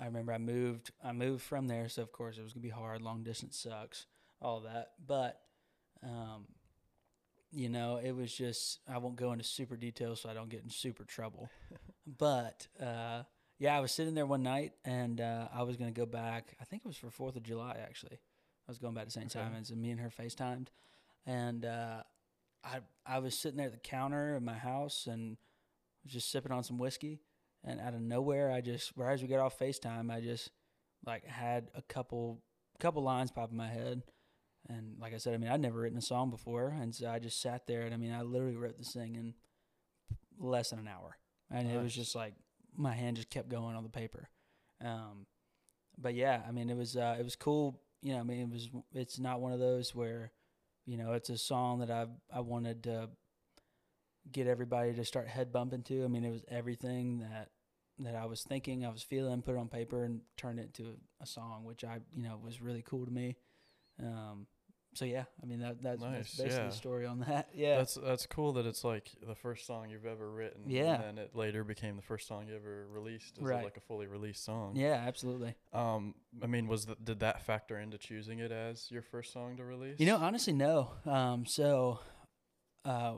[0.00, 0.92] I remember I moved.
[1.02, 3.02] I moved from there, so of course it was gonna be hard.
[3.02, 4.06] Long distance sucks,
[4.40, 4.92] all that.
[5.04, 5.40] But
[6.02, 6.46] um,
[7.50, 10.62] you know, it was just I won't go into super detail so I don't get
[10.62, 11.48] in super trouble.
[12.18, 13.22] but uh,
[13.58, 16.54] yeah, I was sitting there one night and uh, I was gonna go back.
[16.60, 18.18] I think it was for Fourth of July actually.
[18.68, 19.26] I was going back to St.
[19.26, 19.44] Okay.
[19.44, 20.68] Simon's and me and her FaceTimed,
[21.24, 22.02] and uh,
[22.62, 25.38] I I was sitting there at the counter in my house and
[26.04, 27.22] was just sipping on some whiskey,
[27.64, 30.50] and out of nowhere, I just right as we got off Facetime, I just
[31.06, 32.42] like had a couple
[32.78, 34.02] couple lines pop in my head,
[34.68, 37.18] and like I said, I mean I'd never written a song before, and so I
[37.18, 39.34] just sat there, and I mean I literally wrote this thing in
[40.38, 41.16] less than an hour,
[41.50, 42.34] and it was just like
[42.76, 44.28] my hand just kept going on the paper.
[44.84, 45.26] Um,
[45.96, 47.80] but yeah, I mean it was uh, it was cool.
[48.02, 50.32] You know, I mean it was it's not one of those where,
[50.86, 53.10] you know, it's a song that I I wanted to
[54.30, 56.04] get everybody to start head bumping to.
[56.04, 57.50] I mean it was everything that
[58.00, 60.94] that I was thinking, I was feeling, put it on paper and turned it into
[61.20, 63.36] a song, which I you know was really cool to me.
[64.02, 64.46] Um,
[64.94, 66.70] so yeah, I mean that that's, Nice, that's basically yeah.
[66.70, 67.48] the story on that.
[67.54, 70.62] Yeah, That's that's cool that it's like the first song you've ever written.
[70.66, 70.94] Yeah.
[70.94, 73.62] And then it later became the first song you ever released as Right.
[73.64, 74.74] like a fully released song.
[74.76, 75.54] yeah, absolutely.
[75.72, 79.56] Um, I mean, was th- did that factor into choosing it as your first song
[79.58, 80.00] to release?
[80.00, 80.90] You know, honestly, no.
[81.04, 82.00] Um, so,
[82.84, 83.14] uh,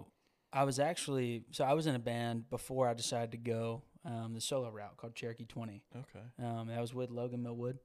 [0.52, 4.32] I was actually so I was in a band before I decided to go um,
[4.34, 5.84] the solo route called Cherokee Twenty.
[5.94, 6.24] Okay.
[6.44, 7.78] Um, that was with Logan Millwood.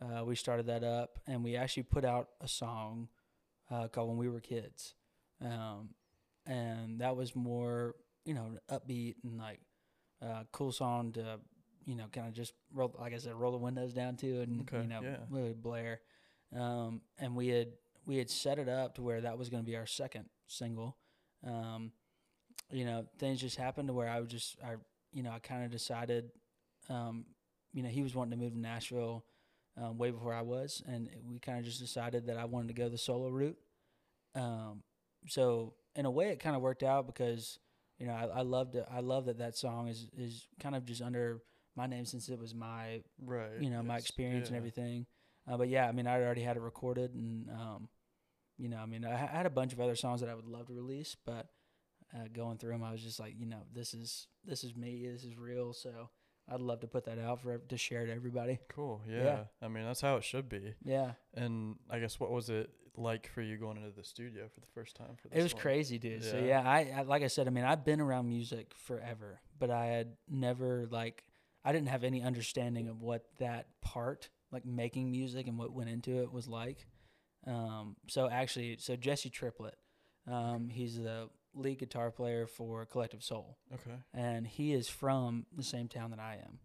[0.00, 3.08] Uh, we started that up, and we actually put out a song
[3.70, 4.94] uh, called "When We Were Kids,"
[5.44, 5.90] um,
[6.46, 9.60] and that was more, you know, upbeat and like
[10.22, 11.38] uh, cool song to,
[11.84, 14.62] you know, kind of just roll, like I said, roll the windows down to, and
[14.62, 15.16] Okay, you know, yeah.
[15.28, 16.00] really blare.
[16.56, 17.68] Um, and we had
[18.06, 20.96] we had set it up to where that was going to be our second single.
[21.46, 21.92] Um,
[22.70, 24.74] you know, things just happened to where I was just, I,
[25.12, 26.30] you know, I kind of decided,
[26.88, 27.24] um,
[27.72, 29.24] you know, he was wanting to move to Nashville
[29.80, 32.74] um, way before I was, and we kind of just decided that I wanted to
[32.74, 33.56] go the solo route.
[34.34, 34.82] Um,
[35.26, 37.58] so in a way, it kind of worked out because
[37.98, 38.86] you know I, I loved it.
[38.90, 41.40] I love that that song is is kind of just under
[41.76, 43.60] my name since it was my Right.
[43.60, 45.06] you know my experience and everything.
[45.50, 47.88] Uh, but yeah, I mean, I already had it recorded, and um,
[48.58, 50.46] you know, I mean, I, I had a bunch of other songs that I would
[50.46, 51.48] love to release, but
[52.14, 55.08] uh, going through them, I was just like, you know, this is this is me,
[55.10, 55.72] this is real.
[55.72, 56.10] So
[56.50, 58.58] I'd love to put that out for to share to everybody.
[58.68, 59.00] Cool.
[59.08, 59.22] Yeah.
[59.24, 59.44] Yeah.
[59.62, 60.74] I mean, that's how it should be.
[60.84, 64.60] Yeah, And I guess what was it like for you going into the studio for
[64.60, 65.38] the first time for this?
[65.38, 65.62] it was one?
[65.62, 66.24] crazy, dude.
[66.24, 66.44] So Yeah.
[66.62, 69.86] yeah, I, I like I said, I mean, I've been around music forever, but I
[69.86, 71.24] had never like
[71.64, 75.90] I didn't have any understanding of what that part, like making music and what went
[75.90, 76.86] into it, was like.
[77.46, 79.76] Um, so actually, so Jesse Triplett,
[80.26, 83.96] um, he's the lead guitar player for Collective Soul, Okay.
[84.14, 86.58] and he is from the same town that I am,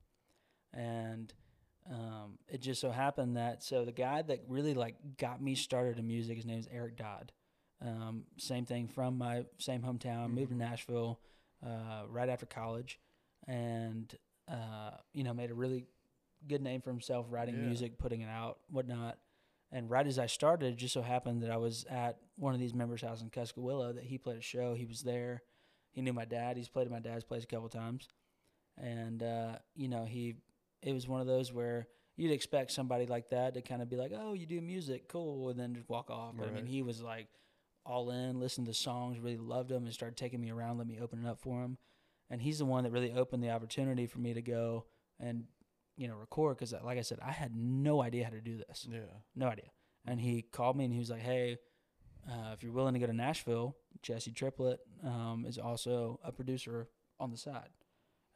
[0.74, 1.34] and
[1.90, 6.00] um, it just so happened that so the guy that really like got me started
[6.00, 7.32] in music, his name is Eric Dodd.
[7.82, 10.32] Um, same thing from my same hometown.
[10.32, 10.60] Moved to Mhm.
[10.60, 11.20] Nashville
[11.66, 13.00] uh, right after college,
[13.48, 14.14] and
[14.48, 15.86] uh, you know made a really
[16.48, 17.62] good name for himself writing Yeah.
[17.68, 19.18] music, putting it out, whatnot.
[19.72, 22.60] And right as I started, it just so happened that I was at one of
[22.60, 24.74] these members' house in Cuscowilla that he played a show.
[24.74, 25.42] He was there.
[25.92, 26.58] He knew my dad.
[26.58, 28.08] He's played at my dad's place a couple times,
[28.78, 30.36] and uh, you know he.
[30.82, 33.96] It was one of those where you'd expect somebody like that to kind of be
[33.96, 36.36] like, "Oh, you do music, cool," and then just walk off.
[36.38, 37.28] But I mean, he was like
[37.86, 41.00] all in, listened to songs, really loved them, and started taking me around, let me
[41.00, 41.78] open it up for him.
[42.32, 44.86] And he's the one that really opened the opportunity for me to go
[45.20, 45.46] and
[45.96, 48.88] you know record because, like I said, I had no idea how to do this,
[48.92, 49.00] Yeah.
[49.36, 49.70] no idea.
[50.06, 51.58] And he called me and he was like, "Hey,
[52.30, 56.88] uh, if you're willing to go to Nashville, Jesse Triplett um, is also a producer
[57.20, 57.70] on the side.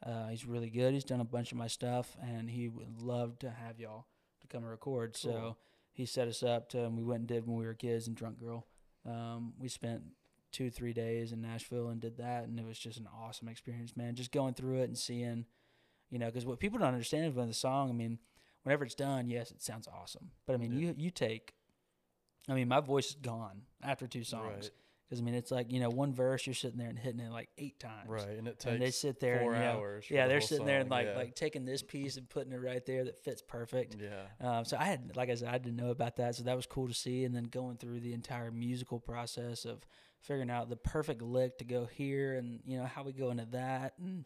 [0.04, 0.94] Uh, he's really good.
[0.94, 4.06] He's done a bunch of my stuff, and he would love to have y'all
[4.40, 5.16] to come and record.
[5.16, 5.56] So
[5.92, 8.16] he set us up to, and we went and did when we were kids and
[8.16, 8.66] Drunk Girl.
[9.06, 10.02] Um, we spent
[10.52, 13.96] two, three days in Nashville and did that, and it was just an awesome experience,
[13.96, 14.14] man.
[14.14, 15.44] Just going through it and seeing,
[16.10, 18.18] you know, because what people don't understand is when the song, I mean,
[18.62, 20.78] whenever it's done, yes, it sounds awesome, but I mean, Yeah.
[20.88, 21.54] you you take,
[22.50, 24.44] I mean, my voice is gone after two songs.
[24.46, 24.70] Right.
[25.08, 27.32] Because I mean, it's like you know, one verse you're sitting there and hitting it
[27.32, 28.08] like eight times.
[28.08, 28.38] Right.
[28.38, 30.04] And it takes And they sit there four and, you know, hours.
[30.08, 31.16] Yeah, the they're sitting there and like yeah.
[31.16, 33.96] like taking this piece and putting it right there that fits perfect.
[34.00, 34.58] Yeah.
[34.58, 36.66] Um, so I had, like I said, I didn't know about that, so that was
[36.66, 37.24] cool to see.
[37.24, 39.84] And then going through the entire musical process of
[40.20, 43.46] figuring out the perfect lick to go here, and you know how we go into
[43.46, 44.24] that, and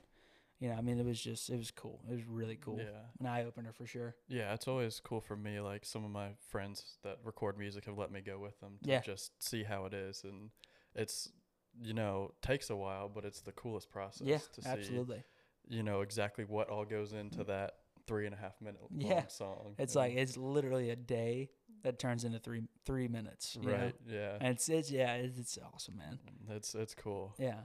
[0.64, 2.00] you know, I mean, it was just, it was cool.
[2.08, 3.02] It was really cool, Yeah.
[3.20, 4.16] an eye opener for sure.
[4.28, 5.60] Yeah, it's always cool for me.
[5.60, 8.88] Like some of my friends that record music have let me go with them to
[8.90, 9.00] Yeah.
[9.00, 10.48] just see how it is, and
[10.94, 11.30] it's
[11.82, 15.22] you know takes a while, but it's the coolest process yeah, to see absolutely.
[15.68, 17.48] you know exactly what all goes into mm.
[17.48, 17.74] that
[18.06, 19.26] three and a half minute long Yeah.
[19.26, 19.74] song.
[19.78, 21.50] It's and- like it's literally a day
[21.82, 23.76] that turns into three three minutes, you know?
[23.76, 26.18] right, yeah, And it's it's yeah, it's, it's awesome, man.
[26.48, 27.34] Mm, it's it's cool.
[27.38, 27.64] Yeah,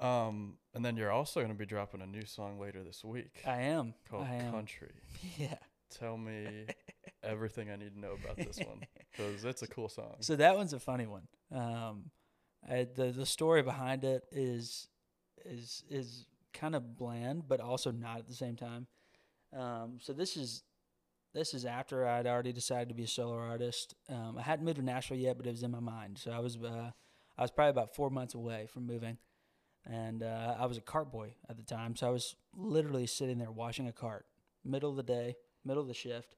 [0.00, 3.42] Um, and then you're also going to be dropping a new song later this week
[3.46, 3.94] I am.
[4.10, 4.52] called I am.
[4.52, 4.92] Country.
[5.38, 5.56] Yeah.
[5.90, 6.66] Tell me
[7.22, 8.80] everything I need to know about this one
[9.12, 10.16] because it's a cool song.
[10.20, 11.28] So that one's a funny one.
[11.52, 12.10] Um,
[12.68, 14.88] I, the the story behind it is
[15.44, 18.86] is is kind of bland, but also not at the same time.
[19.56, 20.64] Um, so this is
[21.32, 23.94] this is after I'd already decided to be a solo artist.
[24.08, 26.18] Um, I hadn't moved to Nashville yet, but it was in my mind.
[26.18, 26.90] So I was uh,
[27.38, 29.18] I was probably about four months away from moving,
[29.86, 31.96] and uh, I was a cart boy at the time.
[31.96, 34.26] So I was literally sitting there washing a cart,
[34.64, 36.36] middle of the day, middle of the shift.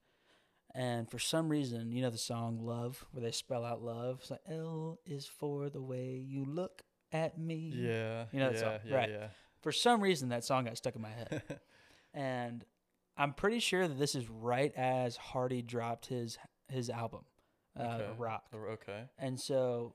[0.74, 4.18] And for some reason, you know the song "Love," where they spell out love.
[4.20, 6.82] It's like L is for the way you look
[7.12, 7.72] at me.
[7.74, 8.26] Yeah.
[8.32, 9.10] You know that yeah, song, yeah, right.
[9.10, 9.26] yeah.
[9.62, 11.42] For some reason, that song got stuck in my head,
[12.14, 12.64] and
[13.16, 16.36] I'm pretty sure that this is right as Hardy dropped his
[16.68, 17.22] his album,
[17.78, 18.10] uh, Okay.
[18.18, 18.44] Rock.
[18.54, 19.04] Okay.
[19.18, 19.94] And so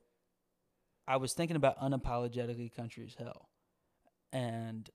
[1.07, 3.49] I was thinking about unapologetically country as hell.
[4.31, 4.89] And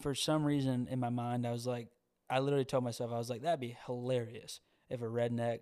[0.00, 1.88] for some reason in my mind, I was like,
[2.28, 5.60] I literally told myself, I was like, that'd be hilarious if a redneck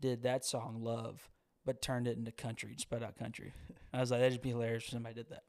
[0.00, 1.28] did that song, Love,
[1.64, 3.52] but turned it into country, spelled out country.
[3.92, 5.44] I was like, that'd just be hilarious if somebody did that.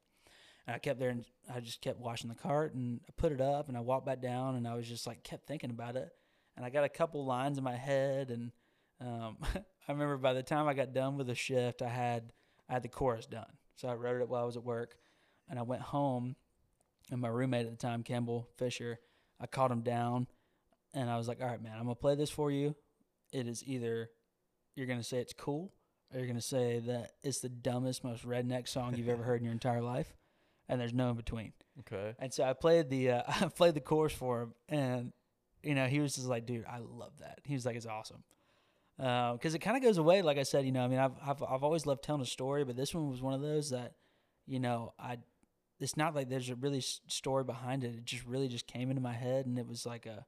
[0.68, 3.42] And I kept there and I just kept washing the cart and I put it
[3.42, 6.10] up and I walked back down and I was just like, kept thinking about it.
[6.56, 8.52] And I got a couple lines in my head and
[9.02, 12.34] um, I remember by the time I got done with the shift, I had
[12.70, 13.52] I had the chorus done.
[13.76, 14.96] So I wrote it while I was at work,
[15.50, 16.36] and I went home,
[17.12, 19.00] and my roommate at the time, Campbell Fisher,
[19.40, 20.28] I called him down,
[20.94, 22.76] and I was like, "All right, man, I'm gonna play this for you.
[23.32, 24.10] It is either
[24.76, 25.74] you're gonna say it's cool,
[26.12, 29.46] or you're gonna say that it's the dumbest, most redneck song you've ever heard in
[29.46, 30.16] your entire life,
[30.68, 32.16] and there's no in between." Okay.
[32.20, 35.14] And so I played the uh, I played the chorus for him, and
[35.64, 38.24] you know he was just like, "Dude, I love that." He was like, "It's awesome,"
[39.00, 40.22] because it kind of goes away.
[40.22, 42.64] Like I said, you know, I mean, I've, I've I've always loved telling a story,
[42.66, 43.94] but this one was one of those that,
[44.46, 45.18] you know, I.
[45.82, 47.96] It's not like there's a really story behind it.
[47.96, 50.26] It just really just came into my head, and it was like a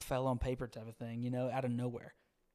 [0.00, 2.14] fell on paper type of thing, you know, out of nowhere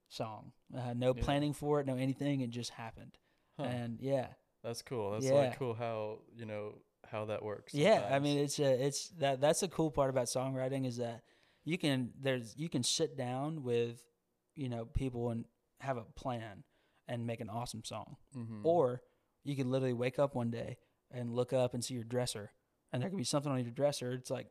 [0.09, 0.51] song.
[0.77, 1.23] Uh, no Yeah.
[1.23, 2.41] planning for it, no anything.
[2.41, 3.17] It just happened,
[3.57, 3.63] Huh.
[3.67, 4.27] and yeah,
[4.63, 5.11] That's cool.
[5.11, 5.31] That's Yeah.
[5.33, 7.73] like cool how you know how that works.
[7.73, 11.21] Yeah, I mean it's a, it's that that's the cool part about songwriting is that
[11.63, 14.01] you can there's you can sit down with
[14.55, 15.45] you know people and
[15.79, 16.63] have a plan
[17.07, 18.61] and make an awesome song, Mhm.
[18.63, 19.01] or
[19.43, 20.77] you could literally wake up one day
[21.11, 22.51] and look up and see your dresser,
[22.91, 24.13] and there could be something on your dresser.
[24.13, 24.47] It's like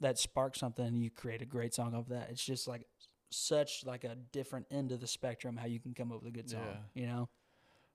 [0.00, 2.30] that sparks something, and you create a great song off that.
[2.30, 2.86] It's just like
[3.30, 6.36] such like a different end of the spectrum how you can come up with a
[6.36, 6.66] good song.
[6.94, 7.00] Yeah.
[7.02, 7.28] You know?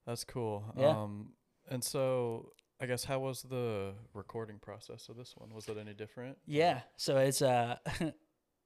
[0.06, 0.64] That's cool.
[0.78, 0.90] Yeah.
[1.02, 1.34] Um,
[1.70, 5.54] and so I guess how was the recording process of this one?
[5.54, 6.38] Was it any different?
[6.46, 6.82] Yeah.
[6.96, 7.78] So it's uh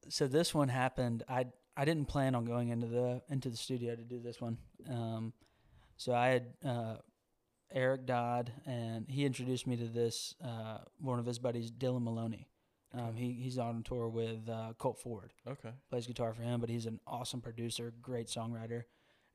[0.09, 1.23] so this one happened.
[1.27, 4.57] I I didn't plan on going into the into the studio to do this one.
[4.89, 5.33] Um
[5.97, 6.95] so I had uh
[7.73, 12.47] Eric Dodd and he introduced me to this uh one of his buddies, Dylan Maloney.
[12.93, 13.19] Um Okay.
[13.21, 15.33] he he's on tour with uh Colt Ford.
[15.47, 15.71] Okay.
[15.89, 18.83] Plays guitar for him, but he's an awesome producer, great songwriter.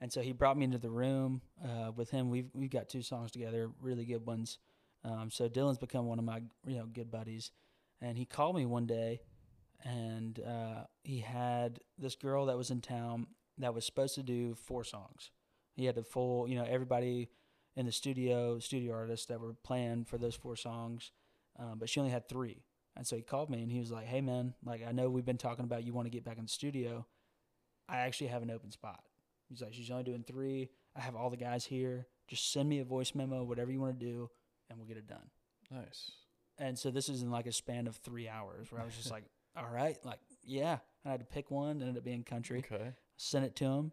[0.01, 2.29] And so he brought me into the room uh, with him.
[2.29, 4.59] We've we've got two songs together, really good ones.
[5.05, 7.51] Um, so Dylan's become one of my you know good buddies,
[8.03, 9.20] and he called me one day,
[9.85, 13.27] and uh, he had this girl that was in town
[13.59, 15.31] that was supposed to do four songs.
[15.75, 17.31] He had a full you know everybody
[17.77, 21.11] in the studio, studio artists that were playing for those four songs,
[21.59, 22.65] um, but she only had three.
[22.97, 25.27] And so he called me and he was like, "Hey man, like I know we've
[25.27, 27.07] been talking about you want to get back in the studio.
[27.89, 29.03] I actually have an open spot."
[29.49, 30.71] He's like, "She's only doing three.
[30.97, 32.07] I have all the guys here.
[32.27, 34.31] Just send me a voice memo, whatever you want to do,
[34.69, 35.31] and we'll get it done."
[35.71, 36.11] Nice.
[36.59, 39.11] And so this is in like a span of three hours where I was just
[39.11, 39.25] like,
[39.57, 41.81] "All right, like yeah." I had to pick one.
[41.81, 42.64] Ended up being country.
[42.71, 42.90] Okay.
[43.16, 43.92] Sent it to him,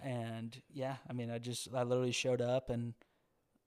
[0.00, 2.94] and yeah, I mean, I just I literally showed up, and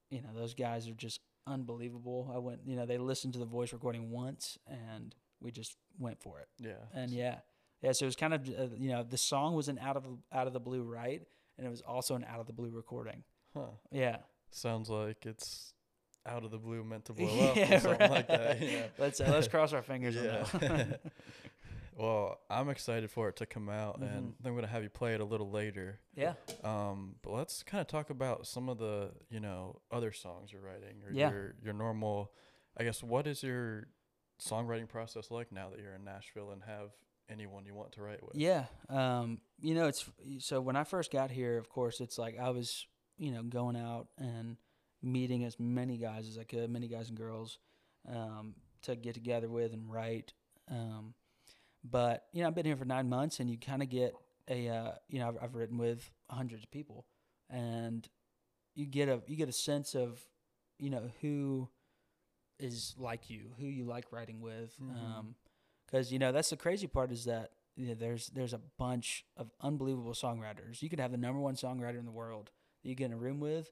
[0.09, 2.31] you know those guys are just unbelievable.
[2.33, 6.21] I went, you know, they listened to the voice recording once, and we just went
[6.21, 6.47] for it.
[6.57, 6.85] Yeah.
[6.93, 7.39] And yeah,
[7.81, 7.91] yeah.
[7.91, 10.47] So it was kind of uh, you know the song was an out of out
[10.47, 11.21] of the blue right,
[11.57, 13.23] and it was also an out of the blue recording.
[13.53, 13.71] Huh.
[13.91, 14.17] Yeah,
[14.51, 15.73] Sounds like it's
[16.29, 18.59] out of the blue meant to blow up yeah, or something like that.
[18.59, 18.91] right.
[18.97, 20.43] Let's uh, let's cross our fingers on Yeah.
[20.59, 21.01] that.
[21.97, 24.45] well, I'm excited for it to come out, and Mhm.
[24.45, 25.99] I'm gonna have you play it a little later.
[26.15, 30.51] yeah, Um, but let's kind of talk about some of the you know other songs
[30.51, 31.31] you're writing or Yeah.
[31.31, 32.31] your your normal.
[32.77, 33.87] I guess what is your
[34.39, 36.91] songwriting process like now that you're in Nashville and have
[37.27, 38.35] anyone you want to write with?
[38.37, 38.65] yeah.
[38.87, 42.49] Um, you know, it's so when I first got here, of course, it's like I
[42.51, 42.87] was
[43.17, 44.55] you know going out and
[45.01, 47.57] meeting as many guys as I could, many guys and girls,
[48.07, 50.33] um, to get together with and write.
[50.69, 51.13] Um,
[51.83, 54.13] but you know, I've been here for nine months, and you kind of get
[54.49, 57.05] a uh, you know I've, I've written with hundreds of people,
[57.49, 58.07] and
[58.75, 60.19] you get a you get a sense of
[60.77, 61.69] you know who
[62.59, 64.73] is like you, who you like writing with,
[65.85, 69.23] because you know that's the crazy part is that you know, there's there's a bunch
[69.37, 70.81] of unbelievable songwriters.
[70.81, 72.51] You could have the number one songwriter in the world
[72.83, 73.71] that you get in a room with,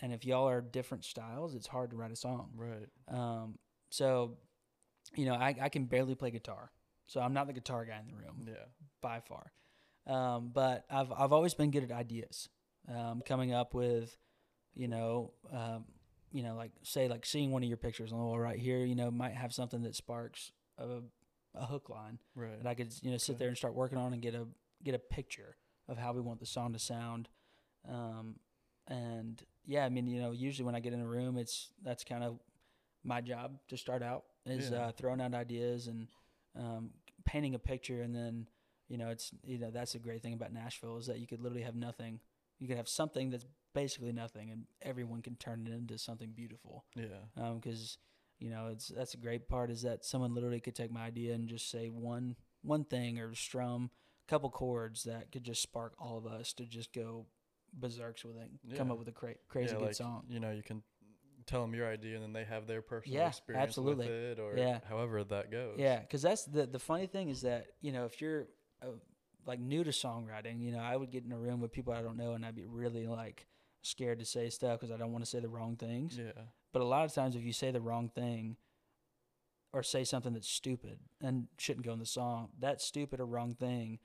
[0.00, 2.50] and if y'all are different styles, it's hard to write a song.
[2.56, 2.88] Right.
[3.08, 3.58] Um,
[3.90, 4.36] so
[5.14, 6.70] you know, I, I can barely play guitar,
[7.06, 8.64] so I'm not the guitar guy in the room Yeah.
[9.02, 9.52] by far.
[10.06, 12.48] Um, but I've I've always been good at ideas,
[12.88, 14.16] um, coming up with,
[14.74, 15.84] you know, um,
[16.32, 18.84] you know, like say like seeing one of your pictures on the wall right here,
[18.84, 21.00] you know, might have something that sparks a,
[21.54, 22.56] a hook line Right.
[22.62, 23.38] that I could you know sit Okay.
[23.40, 24.46] there and start working on and get a
[24.84, 25.56] get a picture
[25.88, 27.28] of how we want the song to sound.
[27.88, 28.36] Um,
[28.90, 32.04] and yeah, I mean, you know, usually when I get in a room, it's that's
[32.04, 32.38] kind of
[33.04, 34.86] my job to start out is Yeah.
[34.86, 36.08] uh, throwing out ideas and
[36.56, 36.90] um,
[37.24, 38.46] painting a picture, and then
[38.88, 41.40] you know, it's you know that's the great thing about Nashville is that you could
[41.40, 42.20] literally have nothing.
[42.58, 46.84] You could have something that's basically nothing, and everyone can turn it into something beautiful
[46.96, 47.52] yeah.
[47.54, 47.98] because
[48.40, 51.34] you know it's that's a great part is that someone literally could take my idea
[51.34, 53.90] and just say one one thing or strum
[54.26, 57.26] a couple chords that could just spark all of us to just go
[57.72, 60.40] berserks with it and come up with a cra- crazy yeah, good like, song You
[60.40, 60.82] know, you can
[61.46, 64.06] tell them your idea, and then they have their personal Yeah, experience absolutely.
[64.06, 64.80] with it, or Yeah.
[64.88, 65.76] however that goes.
[65.78, 68.46] yeah because that's the the funny thing is that you know if you're
[68.82, 68.88] uh,
[69.46, 72.02] like new to songwriting you know i would get in a room with people i
[72.02, 73.46] don't know and i'd be really like
[73.82, 76.32] scared to say stuff because i don't want to say the wrong things Yeah.
[76.72, 78.56] But a lot of times, if you say the wrong thing
[79.72, 83.54] or say something that's stupid and shouldn't go in the song, that stupid or wrong
[83.54, 83.98] thing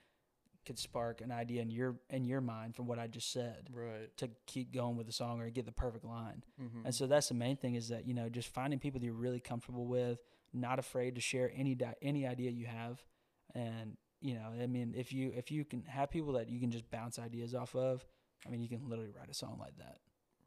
[0.66, 4.14] could spark an idea in your in your mind from what I just said Right.
[4.18, 6.42] to keep going with the song or get the perfect line.
[6.60, 6.86] Mm-hmm.
[6.86, 9.14] And so that's the main thing is that you know just finding people that you're
[9.14, 10.18] really comfortable with,
[10.52, 13.02] not afraid to share any di- any idea you have,
[13.54, 16.70] and you know I mean if you if you can have people that you can
[16.70, 18.04] just bounce ideas off of,
[18.46, 19.98] I mean you can literally write a song like that.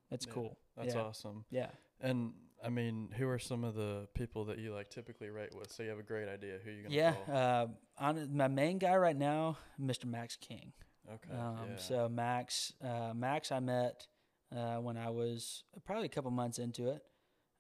[0.10, 0.58] That's Yeah, cool.
[0.76, 1.02] That's yeah.
[1.02, 1.46] awesome.
[1.52, 1.70] Yeah.
[2.02, 5.72] And I mean, who are some of the people that you like typically write with?
[5.72, 6.58] So you have a great idea.
[6.64, 7.36] Who you gonna Yeah, call?
[7.36, 7.68] uh,
[7.98, 10.06] on my main guy right now, Mr.
[10.06, 10.74] Max King.
[11.10, 11.34] okay.
[11.34, 11.78] Um, yeah.
[11.78, 14.08] So Max, uh, Max, I met
[14.56, 17.02] uh, when I was probably a couple months into it,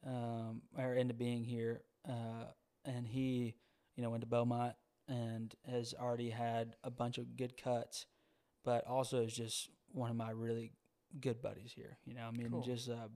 [0.05, 2.45] um, or into being here, uh,
[2.85, 3.55] and he,
[3.95, 4.75] you know, went to Belmont
[5.07, 8.05] and has already had a bunch of good cuts,
[8.65, 10.71] but also is just one of my really
[11.19, 11.97] good buddies here.
[12.05, 12.61] You know, I mean, Cool.
[12.63, 13.09] just a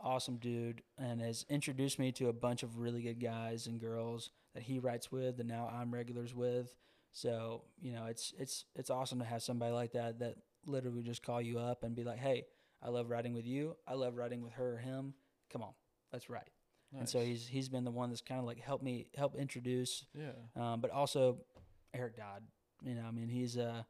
[0.00, 4.30] awesome dude, and has introduced me to a bunch of really good guys and girls
[4.54, 6.74] that he writes with, and now I'm regulars with.
[7.12, 10.34] So you know, it's it's it's awesome to have somebody like that that
[10.66, 12.46] literally just call you up and be like, "Hey,
[12.82, 13.76] I love writing with you.
[13.86, 15.14] I love writing with her or him.
[15.52, 15.72] Come on,
[16.12, 16.50] let's write."
[16.96, 20.04] And so he's he's been the one that's kind of like helped me help introduce,
[20.16, 20.30] yeah.
[20.54, 21.38] um, but also
[21.92, 22.44] Eric Dodd.
[22.84, 23.82] You know, I mean, he's uh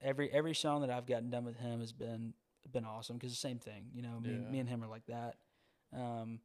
[0.00, 2.32] every every song that I've gotten done with him has been
[2.72, 3.86] been awesome because the same thing.
[3.92, 4.50] You know, me, Yeah.
[4.50, 5.36] me and him are like that.
[5.92, 6.40] Um,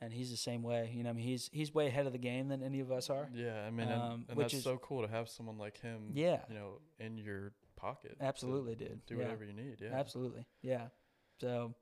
[0.00, 0.92] and he's the same way.
[0.94, 3.08] You know, I mean, he's he's way ahead of the game than any of us
[3.10, 3.28] are.
[3.32, 5.78] Yeah, I mean, and, Um, and which that's is- so cool to have someone like
[5.78, 6.10] him.
[6.12, 6.42] Yeah.
[6.48, 8.16] You know, in your pocket.
[8.20, 9.04] Absolutely, dude.
[9.06, 9.22] Do Yeah.
[9.22, 9.80] whatever you need.
[9.80, 9.90] Yeah.
[9.92, 10.46] Absolutely.
[10.62, 10.88] Yeah.
[11.40, 11.74] So,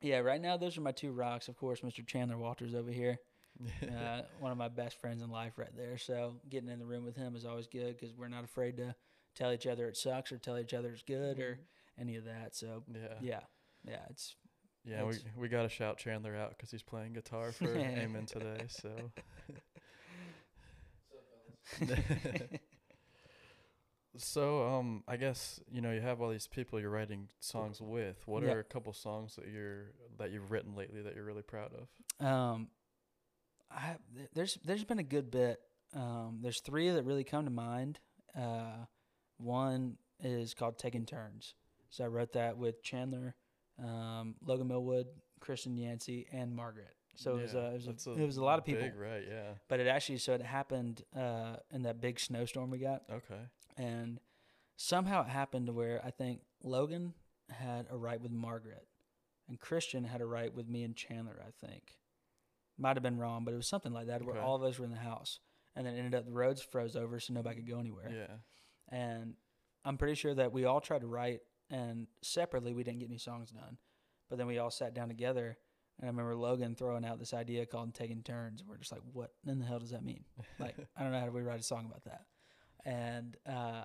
[0.00, 1.48] yeah, right now, those are my two rocks.
[1.48, 2.06] Of course, Mr.
[2.06, 3.18] Chandler Walters over here,
[3.82, 5.98] uh, one of my best friends in life right there.
[5.98, 8.94] So, getting in the room with him is always good because we're not afraid to
[9.34, 11.58] tell each other it sucks or tell each other it's good or
[11.98, 12.54] any of that.
[12.54, 13.14] So, yeah.
[13.20, 13.40] yeah.
[13.86, 14.02] Yeah.
[14.10, 14.34] It's,
[14.86, 18.66] Yeah, we we got to shout Chandler out because he's playing guitar for Eamon today.
[18.68, 18.90] So.
[24.16, 28.22] so um, I guess you know you have all these people you're writing songs with.
[28.26, 28.52] What Yeah.
[28.52, 32.24] are a couple songs that you're that you've written lately that you're really proud of?
[32.26, 32.68] Um,
[33.70, 33.96] I
[34.34, 35.60] there's there's been a good bit.
[35.94, 37.98] Um, there's three that really come to mind.
[38.38, 38.84] Uh,
[39.38, 41.54] one is called Taking Turns.
[41.90, 43.34] So I wrote that with Chandler,
[43.82, 45.06] um, Logan Millwood,
[45.40, 46.94] Christian Yancey, and Margaret.
[47.14, 48.82] So it was a, it was that's a, it was a lot of people.
[48.82, 49.22] Big, right?
[49.26, 49.52] Yeah.
[49.68, 53.40] But it actually so it happened uh, in that big snowstorm we got, Okay.
[53.78, 54.20] and
[54.76, 57.14] somehow it happened to where I think Logan
[57.50, 58.86] had a right with Margaret,
[59.48, 61.40] and Christian had a right with me and Chandler.
[61.40, 61.96] I think
[62.76, 64.84] might have been wrong, but it was something like that where all of us were
[64.84, 65.40] in the house,
[65.74, 68.12] and then it ended up the roads froze over, so nobody could go anywhere.
[68.14, 68.36] Yeah.
[68.90, 69.34] And
[69.86, 73.18] I'm pretty sure that we all tried to write, and separately we didn't get any
[73.18, 73.78] songs done,
[74.28, 75.56] but then we all sat down together.
[75.98, 78.62] And I remember Logan throwing out this idea called taking turns.
[78.66, 80.24] We're just like, what in the hell does that mean?
[80.58, 82.26] Like, I don't know how do we write a song about that.
[82.84, 83.84] And uh,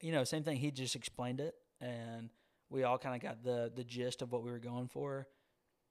[0.00, 0.56] you know, same thing.
[0.56, 2.30] He just explained it, and
[2.70, 5.28] we all kind of got the the gist of what we were going for.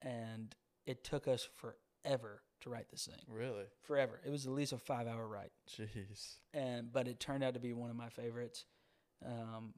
[0.02, 0.54] And
[0.84, 3.20] it took us forever to write this thing.
[3.28, 3.64] Really?
[3.82, 4.20] Forever.
[4.24, 6.36] It was at least a five hour write, Jeez.
[6.52, 8.64] and but it turned out to be one of my favorites.
[9.24, 9.74] Um,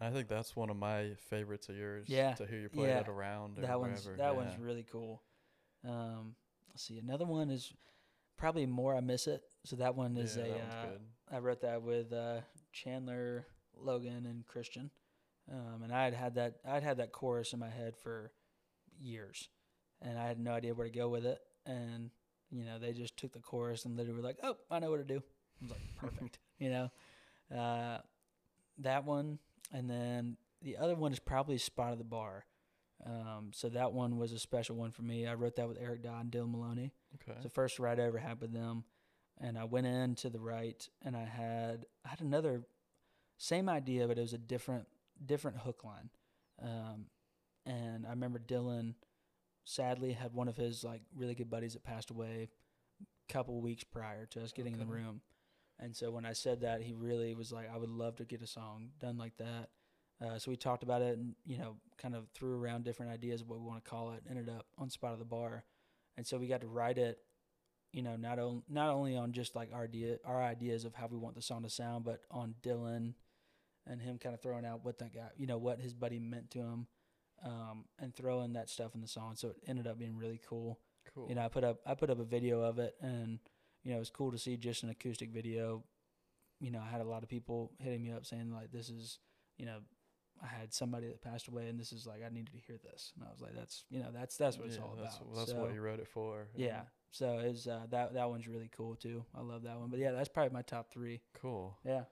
[0.00, 2.06] I think that's one of my favorites of yours.
[2.08, 3.00] Yeah, To hear you play yeah.
[3.00, 3.58] it around.
[3.58, 4.22] Or that one's wherever.
[4.22, 4.44] that yeah.
[4.44, 5.22] one's really cool.
[5.84, 6.34] Um,
[6.70, 6.98] let's see.
[6.98, 7.72] Another one is
[8.36, 8.94] probably more.
[8.94, 9.42] I miss it.
[9.64, 10.48] So that one is yeah, a.
[10.48, 11.00] that Uh, good.
[11.30, 12.40] I wrote that with uh,
[12.72, 13.46] Chandler,
[13.76, 14.90] Logan, and Christian,
[15.52, 18.32] um, and I had had that I'd had that chorus in my head for
[18.98, 19.48] years,
[20.00, 22.10] and I had no idea where to go with it, and
[22.50, 24.98] you know, they just took the chorus and literally were like, "Oh, I know what
[24.98, 25.16] to do."
[25.60, 26.90] I was like, "Perfect," you know.
[27.54, 27.98] Uh,
[28.78, 29.38] that one,
[29.72, 32.44] and then the other one is probably "Spot of the Bar."
[33.04, 35.26] Um, so that one was a special one for me.
[35.26, 36.92] I wrote that with Eric Dodd and Dylan Maloney.
[37.14, 37.32] Okay.
[37.36, 38.84] It's the first write I ever had with them,
[39.40, 42.62] and I went in to the right, and I had I had another
[43.36, 44.86] same idea, but it was a different
[45.24, 46.10] different hook line.
[46.60, 47.06] Um,
[47.66, 48.94] and I remember Dylan
[49.64, 52.48] sadly had one of his like really good buddies that passed away
[53.02, 55.20] a couple weeks prior to us getting in the room.
[55.80, 58.42] And so when I said that, he really was like, I would love to get
[58.42, 59.68] a song done like that.
[60.20, 63.40] Uh, so we talked about it and, you know, kind of threw around different ideas
[63.40, 64.22] of what we want to call it.
[64.28, 65.64] Ended up on Spot of the Bar.
[66.16, 67.18] And so we got to write it,
[67.92, 71.06] you know, not, on, not only on just like our, idea, our ideas of how
[71.06, 73.14] we want the song to sound, but on Dylan
[73.86, 76.50] and him kind of throwing out what that guy, you know, what his buddy meant
[76.50, 76.86] to him
[77.44, 79.34] um, and throwing that stuff in the song.
[79.36, 80.80] So it ended up being really cool.
[81.14, 81.28] Cool.
[81.28, 83.38] You know, I put up I put up a video of it, and
[83.88, 85.82] you know, it was cool to see just an acoustic video.
[86.60, 89.18] You know, I had a lot of people hitting me up saying like, "This is,"
[89.56, 89.78] you know,
[90.42, 93.12] I had somebody that passed away, and this is like I needed to hear this,
[93.16, 95.36] and I was like, "That's you know, that's that's what it's Yeah, all that's, about."
[95.36, 96.48] That's so, what you wrote it for.
[96.54, 96.82] yeah.
[97.12, 99.24] So it's uh, that that one's really cool too.
[99.34, 99.88] I love that one.
[99.88, 101.22] But yeah, that's probably my top three.
[101.40, 101.74] Cool.
[101.82, 102.02] Yeah.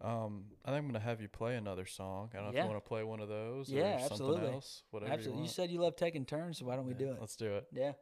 [0.00, 2.30] Um, I think I'm gonna have you play another song.
[2.32, 3.68] I don't know if you want to play one of those.
[3.68, 4.52] Yeah, or something absolutely.
[4.52, 5.42] Else, whatever Absolutely.
[5.42, 7.18] you You, said you love taking turns, so why don't we do it?
[7.20, 7.66] Let's do it.
[7.72, 7.92] Yeah.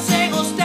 [0.00, 0.56] deseos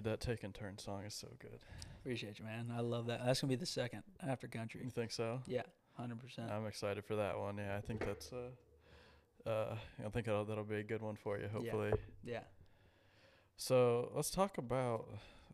[0.00, 1.58] Dude, that Taking Turn song is so good.
[2.00, 2.72] Appreciate you, man.
[2.74, 3.20] I love that.
[3.22, 4.80] That's gonna be the second after country.
[4.82, 5.40] You think so?
[5.46, 5.60] Yeah,
[5.94, 6.50] hundred percent.
[6.50, 7.58] I'm excited for that one.
[7.58, 11.36] Yeah, I think that's uh, uh, I think that'll, that'll be a good one for
[11.38, 11.48] you.
[11.52, 11.92] Hopefully.
[12.24, 12.40] Yeah,
[13.58, 15.06] So let's talk about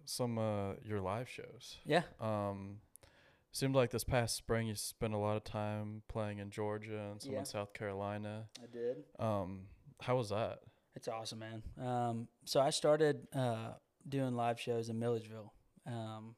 [0.05, 1.79] some uh your live shows.
[1.85, 2.03] yeah.
[2.21, 2.77] Um,
[3.51, 7.21] seemed like this past spring you spent a lot of time playing in Georgia and
[7.21, 7.41] some Yeah.
[7.41, 8.45] in South Carolina.
[8.63, 8.99] I did.
[9.19, 9.63] Um,
[10.03, 10.61] how was that?
[10.95, 11.63] It's awesome, man.
[11.85, 13.73] Um, so I started uh,
[14.09, 15.53] doing live shows in Milledgeville
[15.87, 16.35] um,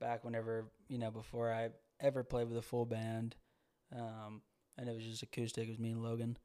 [0.00, 3.36] back whenever you know before I ever played with a full band,
[3.94, 4.42] um,
[4.78, 5.66] and it was just acoustic.
[5.66, 6.36] It was me and Logan,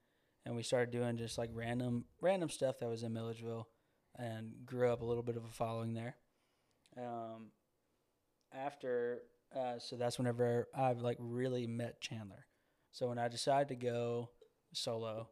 [0.45, 3.67] and we started doing just like random random stuff that was in Milledgeville,
[4.17, 6.15] and grew up a little bit of a following there.
[6.97, 7.51] Um,
[8.53, 9.23] after,
[9.55, 12.45] uh, so that's whenever I've like really met Chandler.
[12.91, 14.29] So when I decided to go
[14.73, 15.27] solo,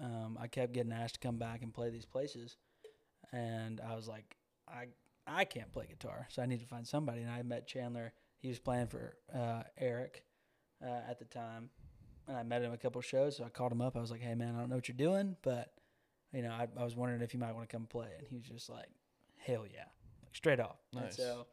[0.00, 2.56] um, I kept getting asked to come back and play these places,
[3.32, 4.37] and I was like,
[4.72, 4.86] I
[5.26, 7.22] I can't play guitar, so I need to find somebody.
[7.22, 8.12] And I met Chandler.
[8.38, 10.24] He was playing for uh, Eric
[10.82, 11.70] uh, at the time,
[12.26, 13.36] and I met him a couple shows.
[13.36, 13.96] So I called him up.
[13.96, 15.72] I was like, Hey man, I don't know what you're doing, but
[16.32, 18.08] you know, I, I was wondering if you might want to come play.
[18.18, 18.88] And he was just like,
[19.36, 19.84] Hell yeah,
[20.24, 20.78] like straight off.
[20.92, 21.16] And Nice.
[21.16, 21.46] so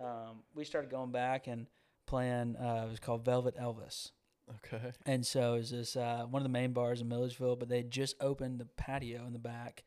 [0.00, 1.66] um, we started going back and
[2.06, 2.56] playing.
[2.56, 4.10] Uh, it was called Velvet Elvis.
[4.56, 4.92] Okay.
[5.06, 7.82] And so it was this uh, one of the main bars in Milledgeville, but they
[7.82, 9.84] just opened the patio in the back,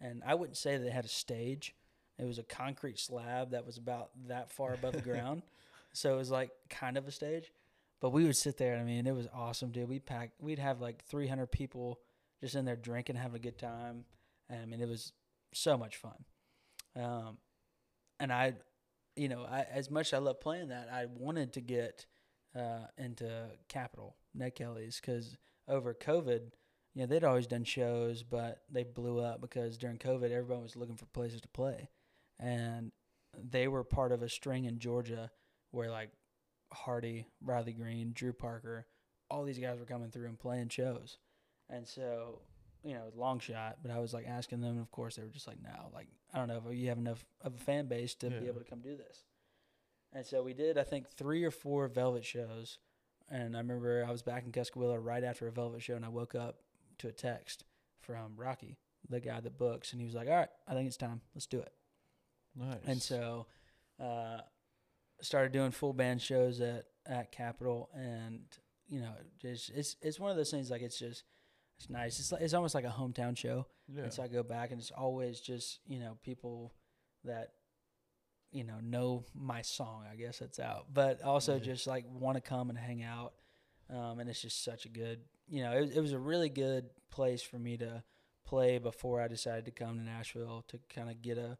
[0.00, 1.74] and I wouldn't say they had a stage.
[2.18, 5.42] It was a concrete slab that was about that far above the ground,
[5.92, 7.52] so it was like kind of a stage.
[8.00, 9.88] But we would sit there, I mean, it was awesome, dude.
[9.88, 11.98] We pack, we'd have like 300 people
[12.40, 14.04] just in there drinking, having a good time,
[14.48, 15.12] and I mean, it was
[15.52, 16.24] so much fun.
[16.96, 17.38] Um,
[18.20, 18.54] and I,
[19.16, 22.06] you know, I as much as I love playing that, I wanted to get
[22.56, 25.36] uh, into Capital, Ned Kelly's, because
[25.68, 26.50] over COVID,
[26.94, 30.76] you know, they'd always done shows, but they blew up because during COVID, everyone was
[30.76, 31.88] looking for places to play.
[32.40, 32.92] And
[33.36, 35.30] they were part of a string in Georgia
[35.70, 36.10] where like
[36.72, 38.86] Hardy, Riley Green, Drew Parker,
[39.30, 41.18] all these guys were coming through and playing shows.
[41.68, 42.40] And so,
[42.82, 45.16] you know, it was long shot, but I was like asking them, and of course,
[45.16, 47.58] they were just like, no, like, I don't know if you have enough of a
[47.58, 48.40] fan base to Yeah.
[48.40, 49.24] be able to come do this.
[50.12, 52.78] And so we did, I think, three or four Velvet shows.
[53.28, 56.08] And I remember I was back in Cuscowilla right after a Velvet show, and I
[56.08, 56.60] woke up
[56.98, 57.64] to a text
[58.00, 60.96] from Rocky, the guy that books, and he was like, "All right, I think it's
[60.96, 61.20] time.
[61.34, 61.72] Let's do it."
[62.58, 62.78] Nice.
[62.86, 63.46] And so,
[64.02, 64.38] uh,
[65.20, 68.40] started doing full band shows at at Capitol, and
[68.88, 71.24] you know, just it's it's one of those things like it's just
[71.78, 72.18] it's nice.
[72.18, 73.66] It's like, it's almost like a hometown show.
[73.88, 74.04] yeah.
[74.04, 76.74] And so I go back, and it's always just you know people
[77.24, 77.52] that
[78.50, 80.04] you know know my song.
[80.10, 81.60] I guess that's out, but also Yeah.
[81.60, 83.34] just like want to come and hang out.
[83.90, 86.90] Um, and it's just such a good, you know, it, it was a really good
[87.10, 88.02] place for me to
[88.44, 91.56] play before I decided to come to Nashville to kind of get a,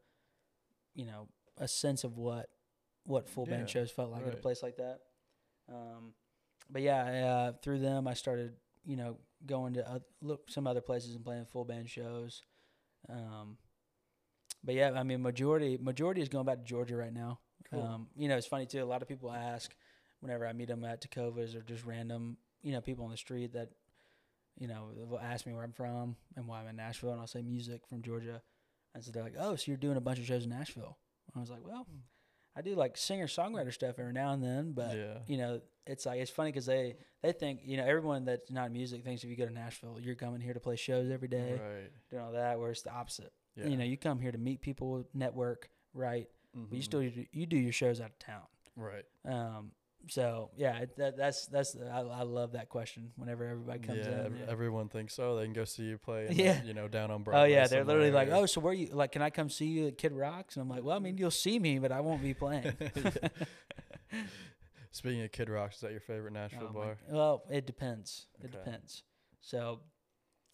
[0.99, 2.49] you know, a sense of what
[3.05, 4.99] what full Yeah, band shows felt like at a place like that.
[5.73, 6.13] Um,
[6.69, 8.53] but yeah, uh, through them, I started,
[8.85, 12.43] you know, going to look some other places and playing full band shows.
[13.09, 13.57] Um,
[14.65, 17.39] but yeah, I mean, majority majority is going back to Georgia right now.
[17.71, 17.83] Cool.
[17.83, 18.83] Um, you know, it's funny too.
[18.83, 19.75] A lot of people ask
[20.21, 23.53] whenever I meet them at Tecovas or just random, you know, people on the street
[23.53, 23.71] that,
[24.59, 27.29] you know, will ask me where I'm from and why I'm in Nashville, and I'll
[27.29, 28.43] say music from Georgia,
[28.95, 30.99] and so they're like, "Oh, so you're doing a bunch of shows in Nashville?"
[31.37, 31.87] I was like, "Well,
[32.57, 35.19] I do like singer songwriter stuff every now and then, but yeah.
[35.27, 38.67] you know, it's like it's funny because they they think you know everyone that's not
[38.69, 41.29] in music thinks if you go to Nashville, you're coming here to play shows every
[41.29, 41.91] day, Right.
[42.11, 42.59] doing all that.
[42.59, 43.33] Where it's the opposite.
[43.57, 43.67] Yeah.
[43.69, 46.29] You know, you come here to meet people, network, right?
[46.55, 46.85] But you Mhm.
[46.85, 48.47] still you do your shows out of town.
[48.75, 49.05] Right.
[49.25, 49.73] Um,
[50.09, 53.11] so yeah, that, that's that's I, I love that question.
[53.17, 54.47] Whenever everybody comes yeah, in, yeah.
[54.49, 56.29] everyone thinks oh they can go see you play.
[56.31, 56.63] Yeah.
[56.63, 57.41] You know, down on oh, Broadway.
[57.41, 59.13] oh yeah, they're literally like, oh, so where you like?
[59.13, 60.57] Can I come see you at Kid Rocks?
[60.57, 62.73] And I'm like, well, I mean, you'll see me, but I won't be playing.
[64.91, 66.99] Speaking of Kid Rocks, is that your favorite Nashville Oh my- bar?
[67.09, 68.27] Well, it depends.
[68.41, 68.59] It Okay.
[68.59, 69.03] depends.
[69.41, 69.81] So,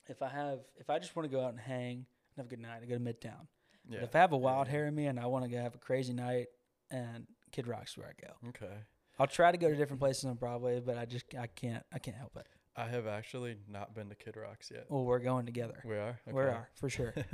[0.08, 2.48] if I have, if I just want to go out and hang and have a
[2.48, 3.46] good night, I go to Midtown.
[3.88, 4.00] Yeah.
[4.00, 4.72] But if I have a wild yeah.
[4.72, 6.46] hair in me and I want to go have a crazy night,
[6.90, 8.48] and Kid Rock's is where I go.
[8.48, 8.74] Okay.
[9.18, 11.98] I'll try to go to different places on Broadway, but I just I can't I
[11.98, 12.46] can't help it.
[12.76, 14.86] I have actually not been to Kid Rocks yet.
[14.88, 15.80] Well, we're going together.
[15.84, 16.18] We are.
[16.26, 16.32] Okay.
[16.32, 17.14] We are for sure.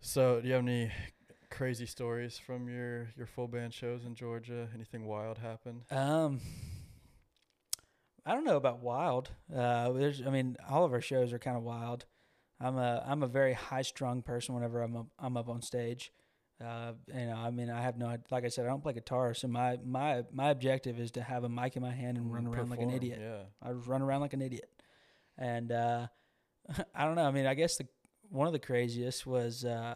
[0.00, 0.92] So, do you have any
[1.50, 4.68] crazy stories from your your full band shows in Georgia?
[4.74, 5.82] Anything wild happened?
[5.90, 6.40] Um,
[8.24, 9.30] I don't know about wild.
[9.54, 12.04] Uh, there's, I mean, all of our shows are kind of wild.
[12.60, 16.12] I'm a I'm a very high strung person whenever I'm up, I'm up on stage.
[16.64, 19.32] Uh, you know, I mean, I have no, like I said, I don't play guitar,
[19.32, 22.46] so my my my objective is to have a mic in my hand and run
[22.46, 23.20] around like an idiot.
[23.22, 23.42] Yeah.
[23.62, 24.68] I just run around like an idiot.
[25.36, 26.08] And uh,
[26.94, 27.24] I don't know.
[27.24, 27.86] I mean, I guess the
[28.28, 29.94] one of the craziest was uh,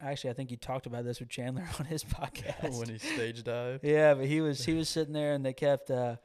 [0.00, 2.76] actually, I think you talked about this with Chandler on his podcast.
[2.78, 3.84] when he stage dived.
[3.84, 6.16] yeah, but he was he was sitting there, and they kept uh,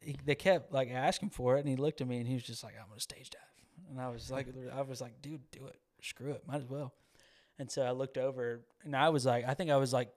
[0.00, 2.44] he, they kept like asking for it, and he looked at me, and he was
[2.44, 5.66] just like, "I'm gonna stage dive," and I was like, I was like, "Dude, do
[5.66, 5.76] it.
[6.00, 6.44] Screw it.
[6.46, 6.92] Might as well."
[7.62, 10.10] And so I looked over, and I was like, I think I was like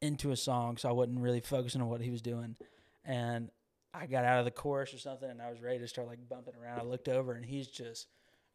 [0.00, 2.56] into a song, so I wasn't really focusing on what he was doing,
[3.04, 3.50] and
[3.92, 6.26] I got out of the chorus or something, and I was ready to start like
[6.28, 6.80] bumping around.
[6.80, 8.06] I looked over, and he's just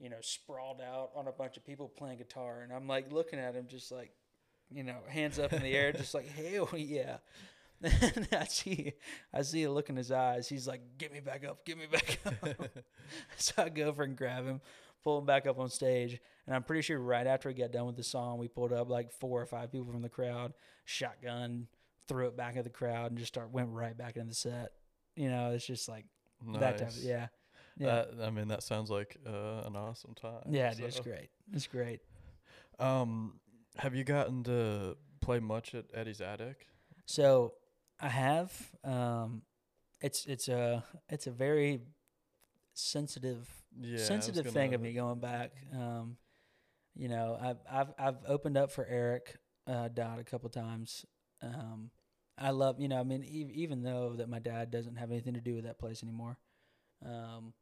[0.02, 2.62] you know, sprawled out on a bunch of people playing guitar.
[2.64, 4.12] And I'm like looking at him just like,
[4.72, 7.18] you know, hands up in the air, just like, hell yeah.
[7.84, 8.94] And I see,
[9.34, 10.48] I see a look in his eyes.
[10.48, 12.70] He's like, "Get me back up, get me back up."
[13.38, 14.62] so I go over and grab him,
[15.04, 16.20] pull him back up on stage,
[16.52, 18.90] and I'm pretty sure right after we got done with the song, we pulled up
[18.90, 20.52] like four or five people from the crowd,
[20.84, 21.68] shotgun,
[22.10, 24.74] threw it back at the crowd, and just start went right back into the set.
[25.16, 26.04] You know, it's just like
[26.46, 26.60] nice.
[26.60, 26.90] that type.
[26.90, 27.28] Of, yeah,
[27.78, 28.04] yeah.
[28.18, 30.44] That, I mean, that sounds like uh, an awesome time.
[30.50, 31.30] Yeah, dude, it's great.
[31.54, 32.02] It's great.
[32.80, 33.40] Um,
[33.78, 36.68] have you gotten to play much at Eddie's Attic?
[37.06, 37.54] So
[37.98, 38.52] I have.
[38.84, 39.44] Um,
[40.02, 41.80] it's it's a it's a very
[42.74, 43.48] sensitive
[43.80, 45.52] Yeah, sensitive thing of me going back.
[45.74, 46.18] Um,
[46.96, 49.38] you know, I've I've I've opened up for Eric
[49.68, 51.06] uh, Dodd a couple times.
[51.42, 51.92] Um,
[52.38, 55.34] I love you know I mean ev- even though that my dad doesn't have anything
[55.36, 56.38] to do with that place anymore.
[57.06, 57.54] Um,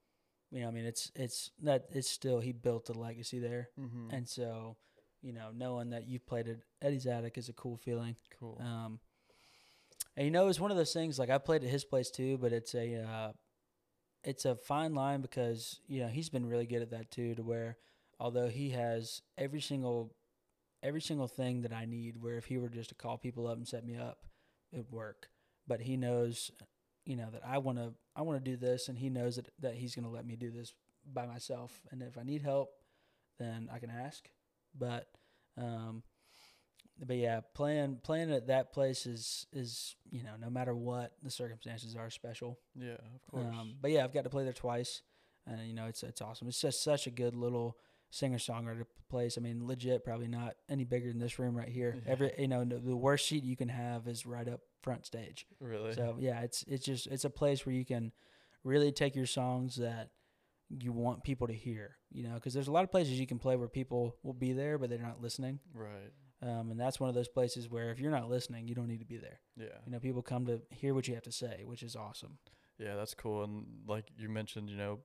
[0.52, 4.12] you know I mean it's it's that it's still he built a legacy there, Mhm.
[4.14, 4.78] and so
[5.22, 8.16] you know knowing that you've played at Eddie's Attic is a cool feeling.
[8.40, 8.58] cool.
[8.60, 9.00] Um,
[10.16, 11.18] and you know, it's one of those things.
[11.20, 13.32] Like I played at his place too, but it's a uh,
[14.24, 17.36] it's a fine line because you know he's been really good at that too.
[17.36, 17.78] To where
[18.20, 20.14] although he has every single
[20.82, 23.58] every single thing that I need, where if he were just to call people up
[23.58, 24.20] and set me up,
[24.72, 25.30] it would work.
[25.68, 26.52] But he knows,
[27.06, 29.50] you know, that I want to I want to do this, and he knows that
[29.60, 30.74] that he's going to let me do this
[31.12, 31.82] by myself.
[31.92, 32.70] And if I need help,
[33.38, 34.30] then I can ask.
[34.78, 35.08] But
[35.58, 36.04] um,
[37.06, 41.32] but yeah, playing playing at that place is is you know no matter what the
[41.32, 42.60] circumstances are special.
[42.76, 43.46] yeah, of course.
[43.46, 45.02] Um, but yeah, I've got to play there twice,
[45.46, 46.48] and you know it's it's awesome.
[46.48, 47.78] It's just such a good little
[48.10, 49.38] singer songwriter place.
[49.38, 51.98] I mean, legit, probably not any bigger than this room right here.
[52.06, 52.12] Yeah.
[52.12, 55.46] Every you know the, worst seat you can have is right up front stage.
[55.60, 55.94] really?
[55.94, 58.12] So yeah, it's it's just it's a place where you can
[58.64, 60.10] really take your songs that
[60.70, 61.98] you want people to hear.
[62.12, 64.54] You know, because there's a lot of places you can play where people will be
[64.54, 65.60] there, but they're not listening.
[65.74, 66.12] right.
[66.42, 69.02] Um, and that's one of those places where if you're not listening, you don't need
[69.02, 69.42] to be there.
[69.58, 69.66] Yeah.
[69.86, 72.38] You know, people come to hear what you have to say, which is awesome.
[72.78, 73.44] Yeah, that's cool.
[73.44, 75.00] And like you mentioned, you know,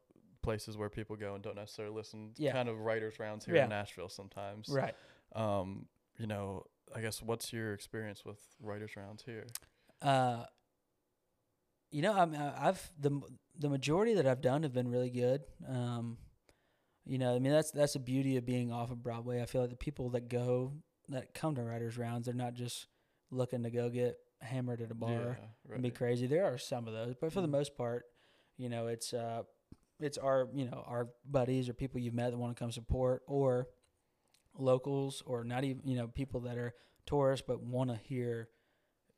[0.45, 2.33] places where people go and don't necessarily listen.
[2.37, 2.53] Yeah.
[2.53, 3.65] Kind of writers rounds here Yeah.
[3.65, 4.69] in Nashville sometimes.
[4.69, 4.95] Right.
[5.35, 5.87] Um,
[6.19, 6.65] you know,
[6.95, 9.47] I guess what's your experience with writers rounds here?
[10.03, 10.45] Uh,
[11.91, 13.21] you know, I'm, I- I've the
[13.59, 15.43] the majority that I've done have been really good.
[15.69, 16.19] Um,
[17.05, 19.41] you know, I mean that's that's the beauty of being off of Broadway.
[19.43, 20.73] I feel like the people that go
[21.09, 22.87] that come to writers rounds, they're not just
[23.31, 25.39] looking to go get hammered at a bar.
[25.69, 26.27] yeah, and be crazy.
[26.27, 27.53] There are some of those, but for the Mhm.
[27.53, 28.05] most part,
[28.57, 29.43] you know, it's uh,
[30.01, 33.23] it's our you know our buddies or people you've met that want to come support,
[33.27, 33.69] or
[34.57, 36.75] locals, or not even you know people that are
[37.07, 38.49] tourists but want to hear,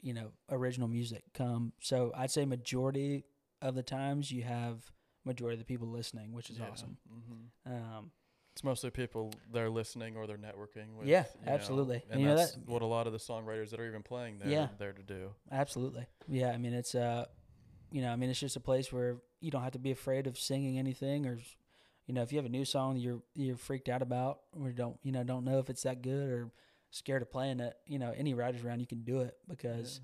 [0.03, 1.72] you know, original music come.
[1.81, 3.24] So I'd say majority
[3.62, 4.91] of the times you have
[5.24, 6.68] majority of the people listening, which is Yeah.
[6.70, 6.97] awesome.
[7.09, 8.11] hmm Um,
[8.53, 11.07] It's mostly people they're listening or they're networking with.
[11.09, 12.03] Yeah, you know, absolutely.
[12.11, 14.39] and You know, that's that- what a lot of the songwriters that are even playing
[14.39, 14.68] there Yeah.
[14.79, 15.35] there to do.
[15.51, 16.07] Absolutely.
[16.27, 17.27] Yeah, I mean it's uh
[17.91, 20.26] you know, I mean it's just a place where you don't have to be afraid
[20.26, 21.39] of singing anything or
[22.07, 24.99] you know, if you have a new song you're you're freaked out about or don't
[25.03, 26.51] you know, don't know if it's that good or
[26.91, 30.01] scared of playing it, you know, any writers round you can do it because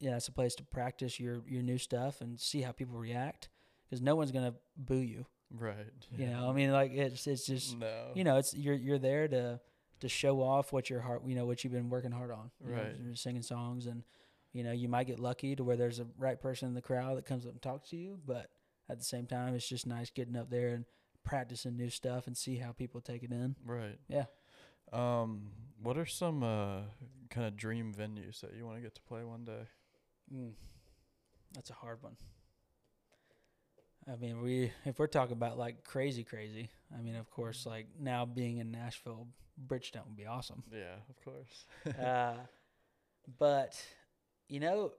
[0.00, 3.48] yeah, it's a place to practice your your new stuff and see how people react
[3.88, 5.86] because no one's going to boo you, Right.
[6.10, 6.48] you know.
[6.48, 8.10] I mean like it's it's just no.
[8.14, 9.60] you know, it's you're you're there to
[10.00, 12.50] to show off what your heart, you know, what you've been working hard on.
[12.60, 12.96] You know, Right.
[13.02, 14.02] you're singing songs, and
[14.54, 17.18] you know, you might get lucky to where there's a right person in the crowd
[17.18, 18.50] that comes up and talks to you, but
[18.88, 20.84] at the same time, it's just nice getting up there and
[21.24, 23.56] practicing new stuff and see how people take it in.
[23.66, 23.98] Right.
[24.08, 24.26] Yeah.
[24.92, 25.48] Um,
[25.82, 26.82] what are some uh
[27.30, 29.66] kind of dream venues that you want to get to play one day?
[30.32, 30.52] Mm.
[31.54, 32.16] That's a hard one.
[34.06, 36.70] I mean, we if we're talking about like crazy, crazy.
[36.96, 39.26] I mean, of course, like now being in Nashville,
[39.66, 40.62] Bridgestone would be awesome.
[40.72, 41.96] Yeah, of course.
[41.98, 42.34] uh,
[43.38, 43.82] but
[44.48, 44.92] you know,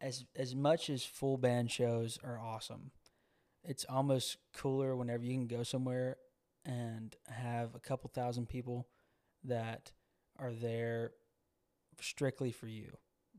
[0.00, 2.90] as as much as full band shows are awesome,
[3.64, 6.16] it's almost cooler whenever you can go somewhere
[6.64, 8.88] and have a couple thousand people
[9.44, 9.92] that
[10.38, 11.12] are there
[12.00, 12.90] strictly for you.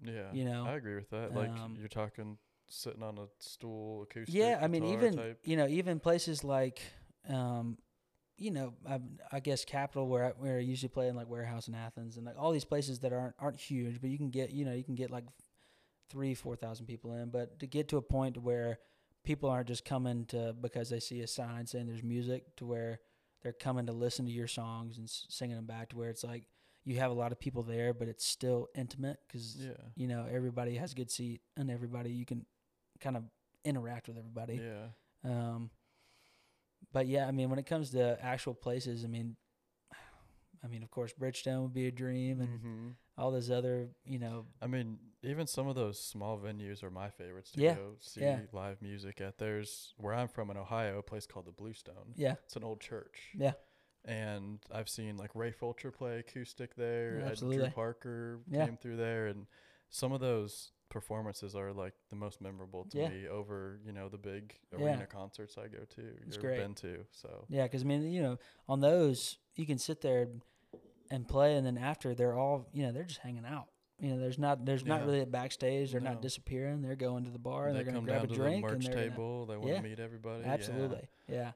[0.03, 0.31] yeah.
[0.33, 1.33] You know, I agree with that.
[1.33, 4.33] Like um, you're talking sitting on a stool, acoustic.
[4.33, 5.39] yeah, I mean, even type.
[5.43, 6.81] you know, even places like,
[7.29, 7.77] um,
[8.41, 8.99] you know, I,
[9.31, 12.25] I guess Capital where I, where I usually play in like Warehouse in Athens and
[12.25, 14.83] like all these places that aren't aren't huge, but you can get you know you
[14.83, 15.25] can get like
[16.09, 17.29] three four thousand people in.
[17.29, 18.79] But to get to a point where
[19.23, 22.99] people aren't just coming to because they see a sign saying there's music, to where
[23.43, 26.23] they're coming to listen to your songs and s- singing them back, to where it's
[26.23, 26.45] like
[26.83, 29.73] you have a lot of people there, but it's still intimate because Yeah.
[29.95, 32.45] you know everybody has a good seat and everybody you can
[32.99, 33.23] kind of
[33.63, 34.55] interact with everybody.
[34.63, 34.87] Yeah.
[35.23, 35.69] Um,
[36.93, 39.35] but yeah, I mean, when it comes to actual places, I mean,
[40.63, 44.19] I mean, of course, Bridgestone would be a dream, and hmm all those other, you
[44.19, 47.95] know, I mean, even some of those small venues are my favorites to Yeah, go
[47.99, 48.37] see yeah.
[48.51, 49.37] live music at.
[49.37, 52.13] There's where I'm from in Ohio, a place called the Bluestone.
[52.15, 53.37] yeah, It's an old church.
[53.37, 53.53] yeah,
[54.05, 57.21] And I've seen like Ray Fulcher play acoustic there.
[57.25, 57.57] Absolutely.
[57.57, 58.65] Drew Parker Yeah.
[58.65, 59.45] came through there, and
[59.89, 63.09] some of those performances are like the most memorable to Yeah.
[63.09, 64.77] me over you know the big Yeah.
[64.85, 66.59] arena concerts I go to It's or great.
[66.59, 67.05] been to.
[67.11, 67.63] So yeah.
[67.63, 68.37] Because I mean, you know,
[68.67, 70.27] on those you can sit there
[71.09, 73.67] and play, and then after they're all, you know, they're just hanging out.
[73.99, 75.91] You know, there's not there's not really a backstage.
[75.91, 76.11] They're No.
[76.13, 76.81] not disappearing.
[76.81, 78.35] They're going to the bar and they they're going come to grab down a to
[78.35, 79.45] drink the and merch they're gonna- table.
[79.47, 79.81] They want to Yeah.
[79.81, 80.43] meet everybody.
[80.43, 81.53] Absolutely, yeah.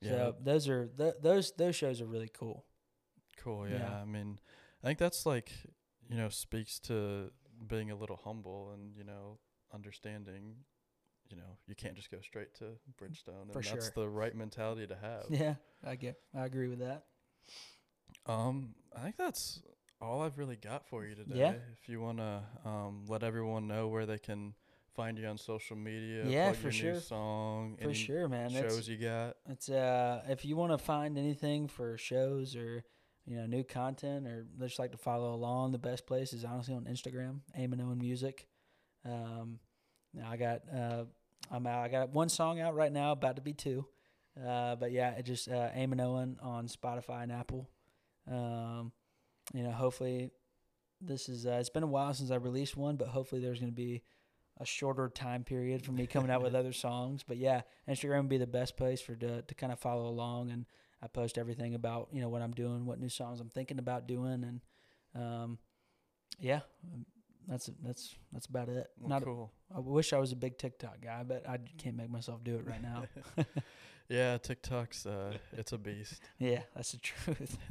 [0.00, 0.10] Yeah.
[0.10, 2.64] So those are th- those those shows are really cool.
[3.36, 3.68] Cool.
[3.68, 3.78] Yeah.
[3.78, 4.00] Yeah.
[4.00, 4.38] I mean,
[4.82, 5.52] I think that's like,
[6.08, 7.30] you know, speaks to
[7.66, 9.38] being a little humble and, you know,
[9.72, 10.56] understanding,
[11.28, 12.64] you know, you can't just go straight to
[13.00, 13.42] Bridgestone.
[13.42, 13.92] And For that's sure.
[13.94, 15.24] the right mentality to have.
[15.30, 15.54] Yeah,
[15.86, 17.04] I get, I agree with that.
[18.26, 19.62] Um, I think that's
[20.00, 21.36] all I've really got for you today.
[21.36, 21.52] Yeah.
[21.80, 24.54] If you want to um, let everyone know where they can
[24.94, 26.92] find you on social media, Yeah, for your sure.
[26.94, 28.52] new song, For sure, man.
[28.52, 29.36] That's, shows you got.
[29.48, 32.84] It's uh, if you want to find anything for shows or
[33.26, 36.74] you know new content or just like to follow along, the best place is honestly
[36.74, 38.46] on Instagram, Eamon Owen Music.
[39.04, 39.58] Um,
[40.14, 41.04] now I got uh,
[41.50, 43.86] I'm out, I got one song out right now, about to be two.
[44.36, 47.68] Uh, but yeah, it just uh, Eamon Owen on Spotify and Apple.
[48.30, 48.92] Um,
[49.52, 50.30] you know, hopefully
[51.00, 53.72] this is uh, it's been a while since I released one, but hopefully there's going
[53.72, 54.02] to be
[54.60, 57.22] a shorter time period for me coming out with other songs.
[57.26, 60.50] But yeah, Instagram would be the best place for to to kind of follow along,
[60.50, 60.66] and
[61.02, 64.06] I post everything about you know what I'm doing, what new songs I'm thinking about
[64.06, 64.60] doing, and
[65.14, 65.58] um,
[66.38, 66.60] yeah,
[66.92, 67.06] um,
[67.48, 68.90] that's that's that's about it.
[68.98, 69.52] Well, Not cool.
[69.74, 72.66] I wish I was a big TikTok guy, but I can't make myself do it
[72.66, 73.04] right now.
[74.08, 76.20] yeah, TikTok's uh, it's a beast.
[76.38, 77.58] yeah, that's the truth.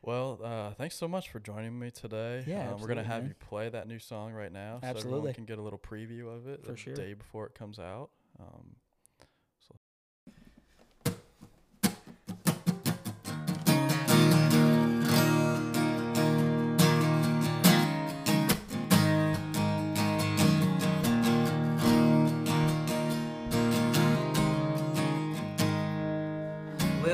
[0.00, 2.44] Well, uh, thanks so much for joining me today.
[2.46, 3.30] Yeah, um, we're gonna have man.
[3.30, 6.46] you play that new song right now, so everyone can get a little preview of
[6.46, 6.94] it For the sure.
[6.94, 8.10] day before it comes out.
[8.40, 8.76] Um,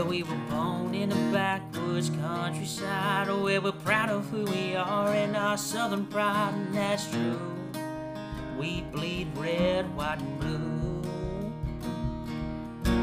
[0.08, 5.36] we were born in a backwoods countryside where we're proud of who we are and
[5.36, 7.40] our southern pride, and that's true.
[8.58, 10.74] We bleed red, white, and blue.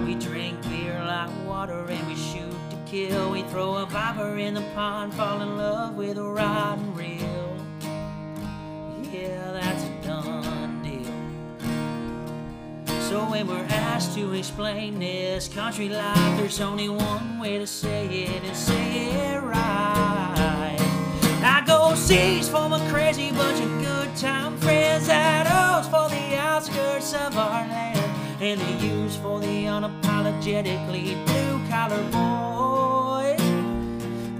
[0.05, 3.31] We drink beer like water and we shoot to kill.
[3.31, 7.57] We throw a viper in the pond, fall in love with a rod and reel.
[9.11, 9.90] Yeah, that's
[13.11, 18.07] So when we're asked to explain this country life, there's only one way to say
[18.07, 20.77] it and say it right.
[21.43, 27.13] I go C's for my crazy bunch of good time friends O's for the outskirts
[27.13, 27.99] of our land,
[28.41, 33.41] and the U's for the unapologetically blue collar boys.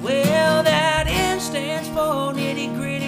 [0.01, 3.00] Well, that N stands for nitty gritty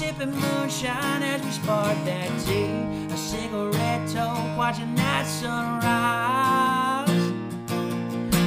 [0.00, 2.86] sipping moonshine as we spark that tea.
[3.12, 7.10] A cigarette toke, watching that sunrise.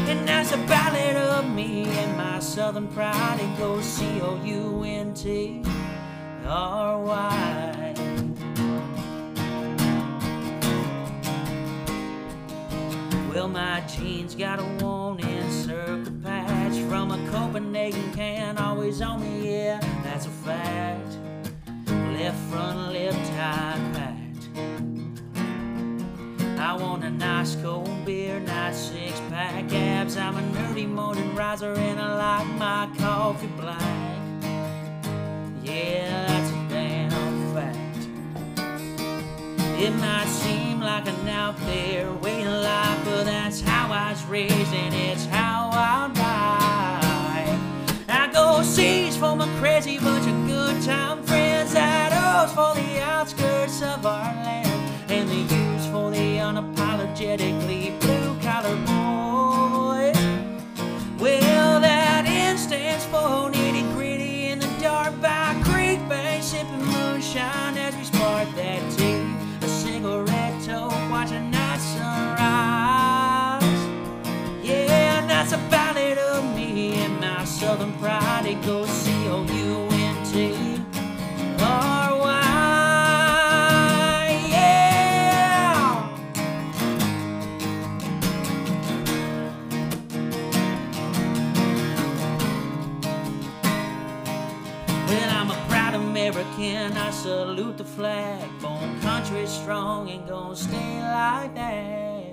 [0.09, 3.39] And that's a ballad of me and my southern pride.
[3.39, 5.61] It goes C O U N T
[6.43, 7.93] R Y.
[13.31, 19.21] Well, my jeans got a worn in circle patch from a Copenhagen can, always on
[19.21, 21.12] me, yeah, that's a fact.
[22.23, 24.15] Left front, left tie pat.
[26.57, 30.15] I want a nice cold beer, nice six pack abs.
[30.15, 33.81] I'm a nerdy morning riser and I like my coffee black.
[35.63, 38.07] Yeah, that's a damn fact.
[39.81, 44.23] It might seem like an out there way of life, but that's how I was
[44.27, 46.92] raised and it's how I'll die.
[48.33, 54.05] Go C's for my crazy bunch of good time friends, O's for the outskirts of
[54.05, 57.82] our land, and the U's for the unapologetically
[98.03, 98.49] flag.
[98.61, 102.25] Born country strong and gonna stay like that.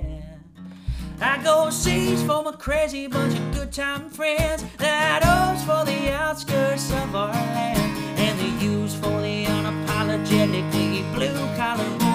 [1.20, 4.64] I go C's for my crazy bunch of good time friends.
[4.78, 7.92] That O's for the outskirts of our land.
[8.18, 12.09] And the U's for the unapologetically blue collar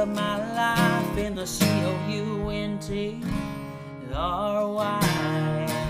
[0.00, 3.20] love my life in the C O U N T
[4.14, 5.89] R Y.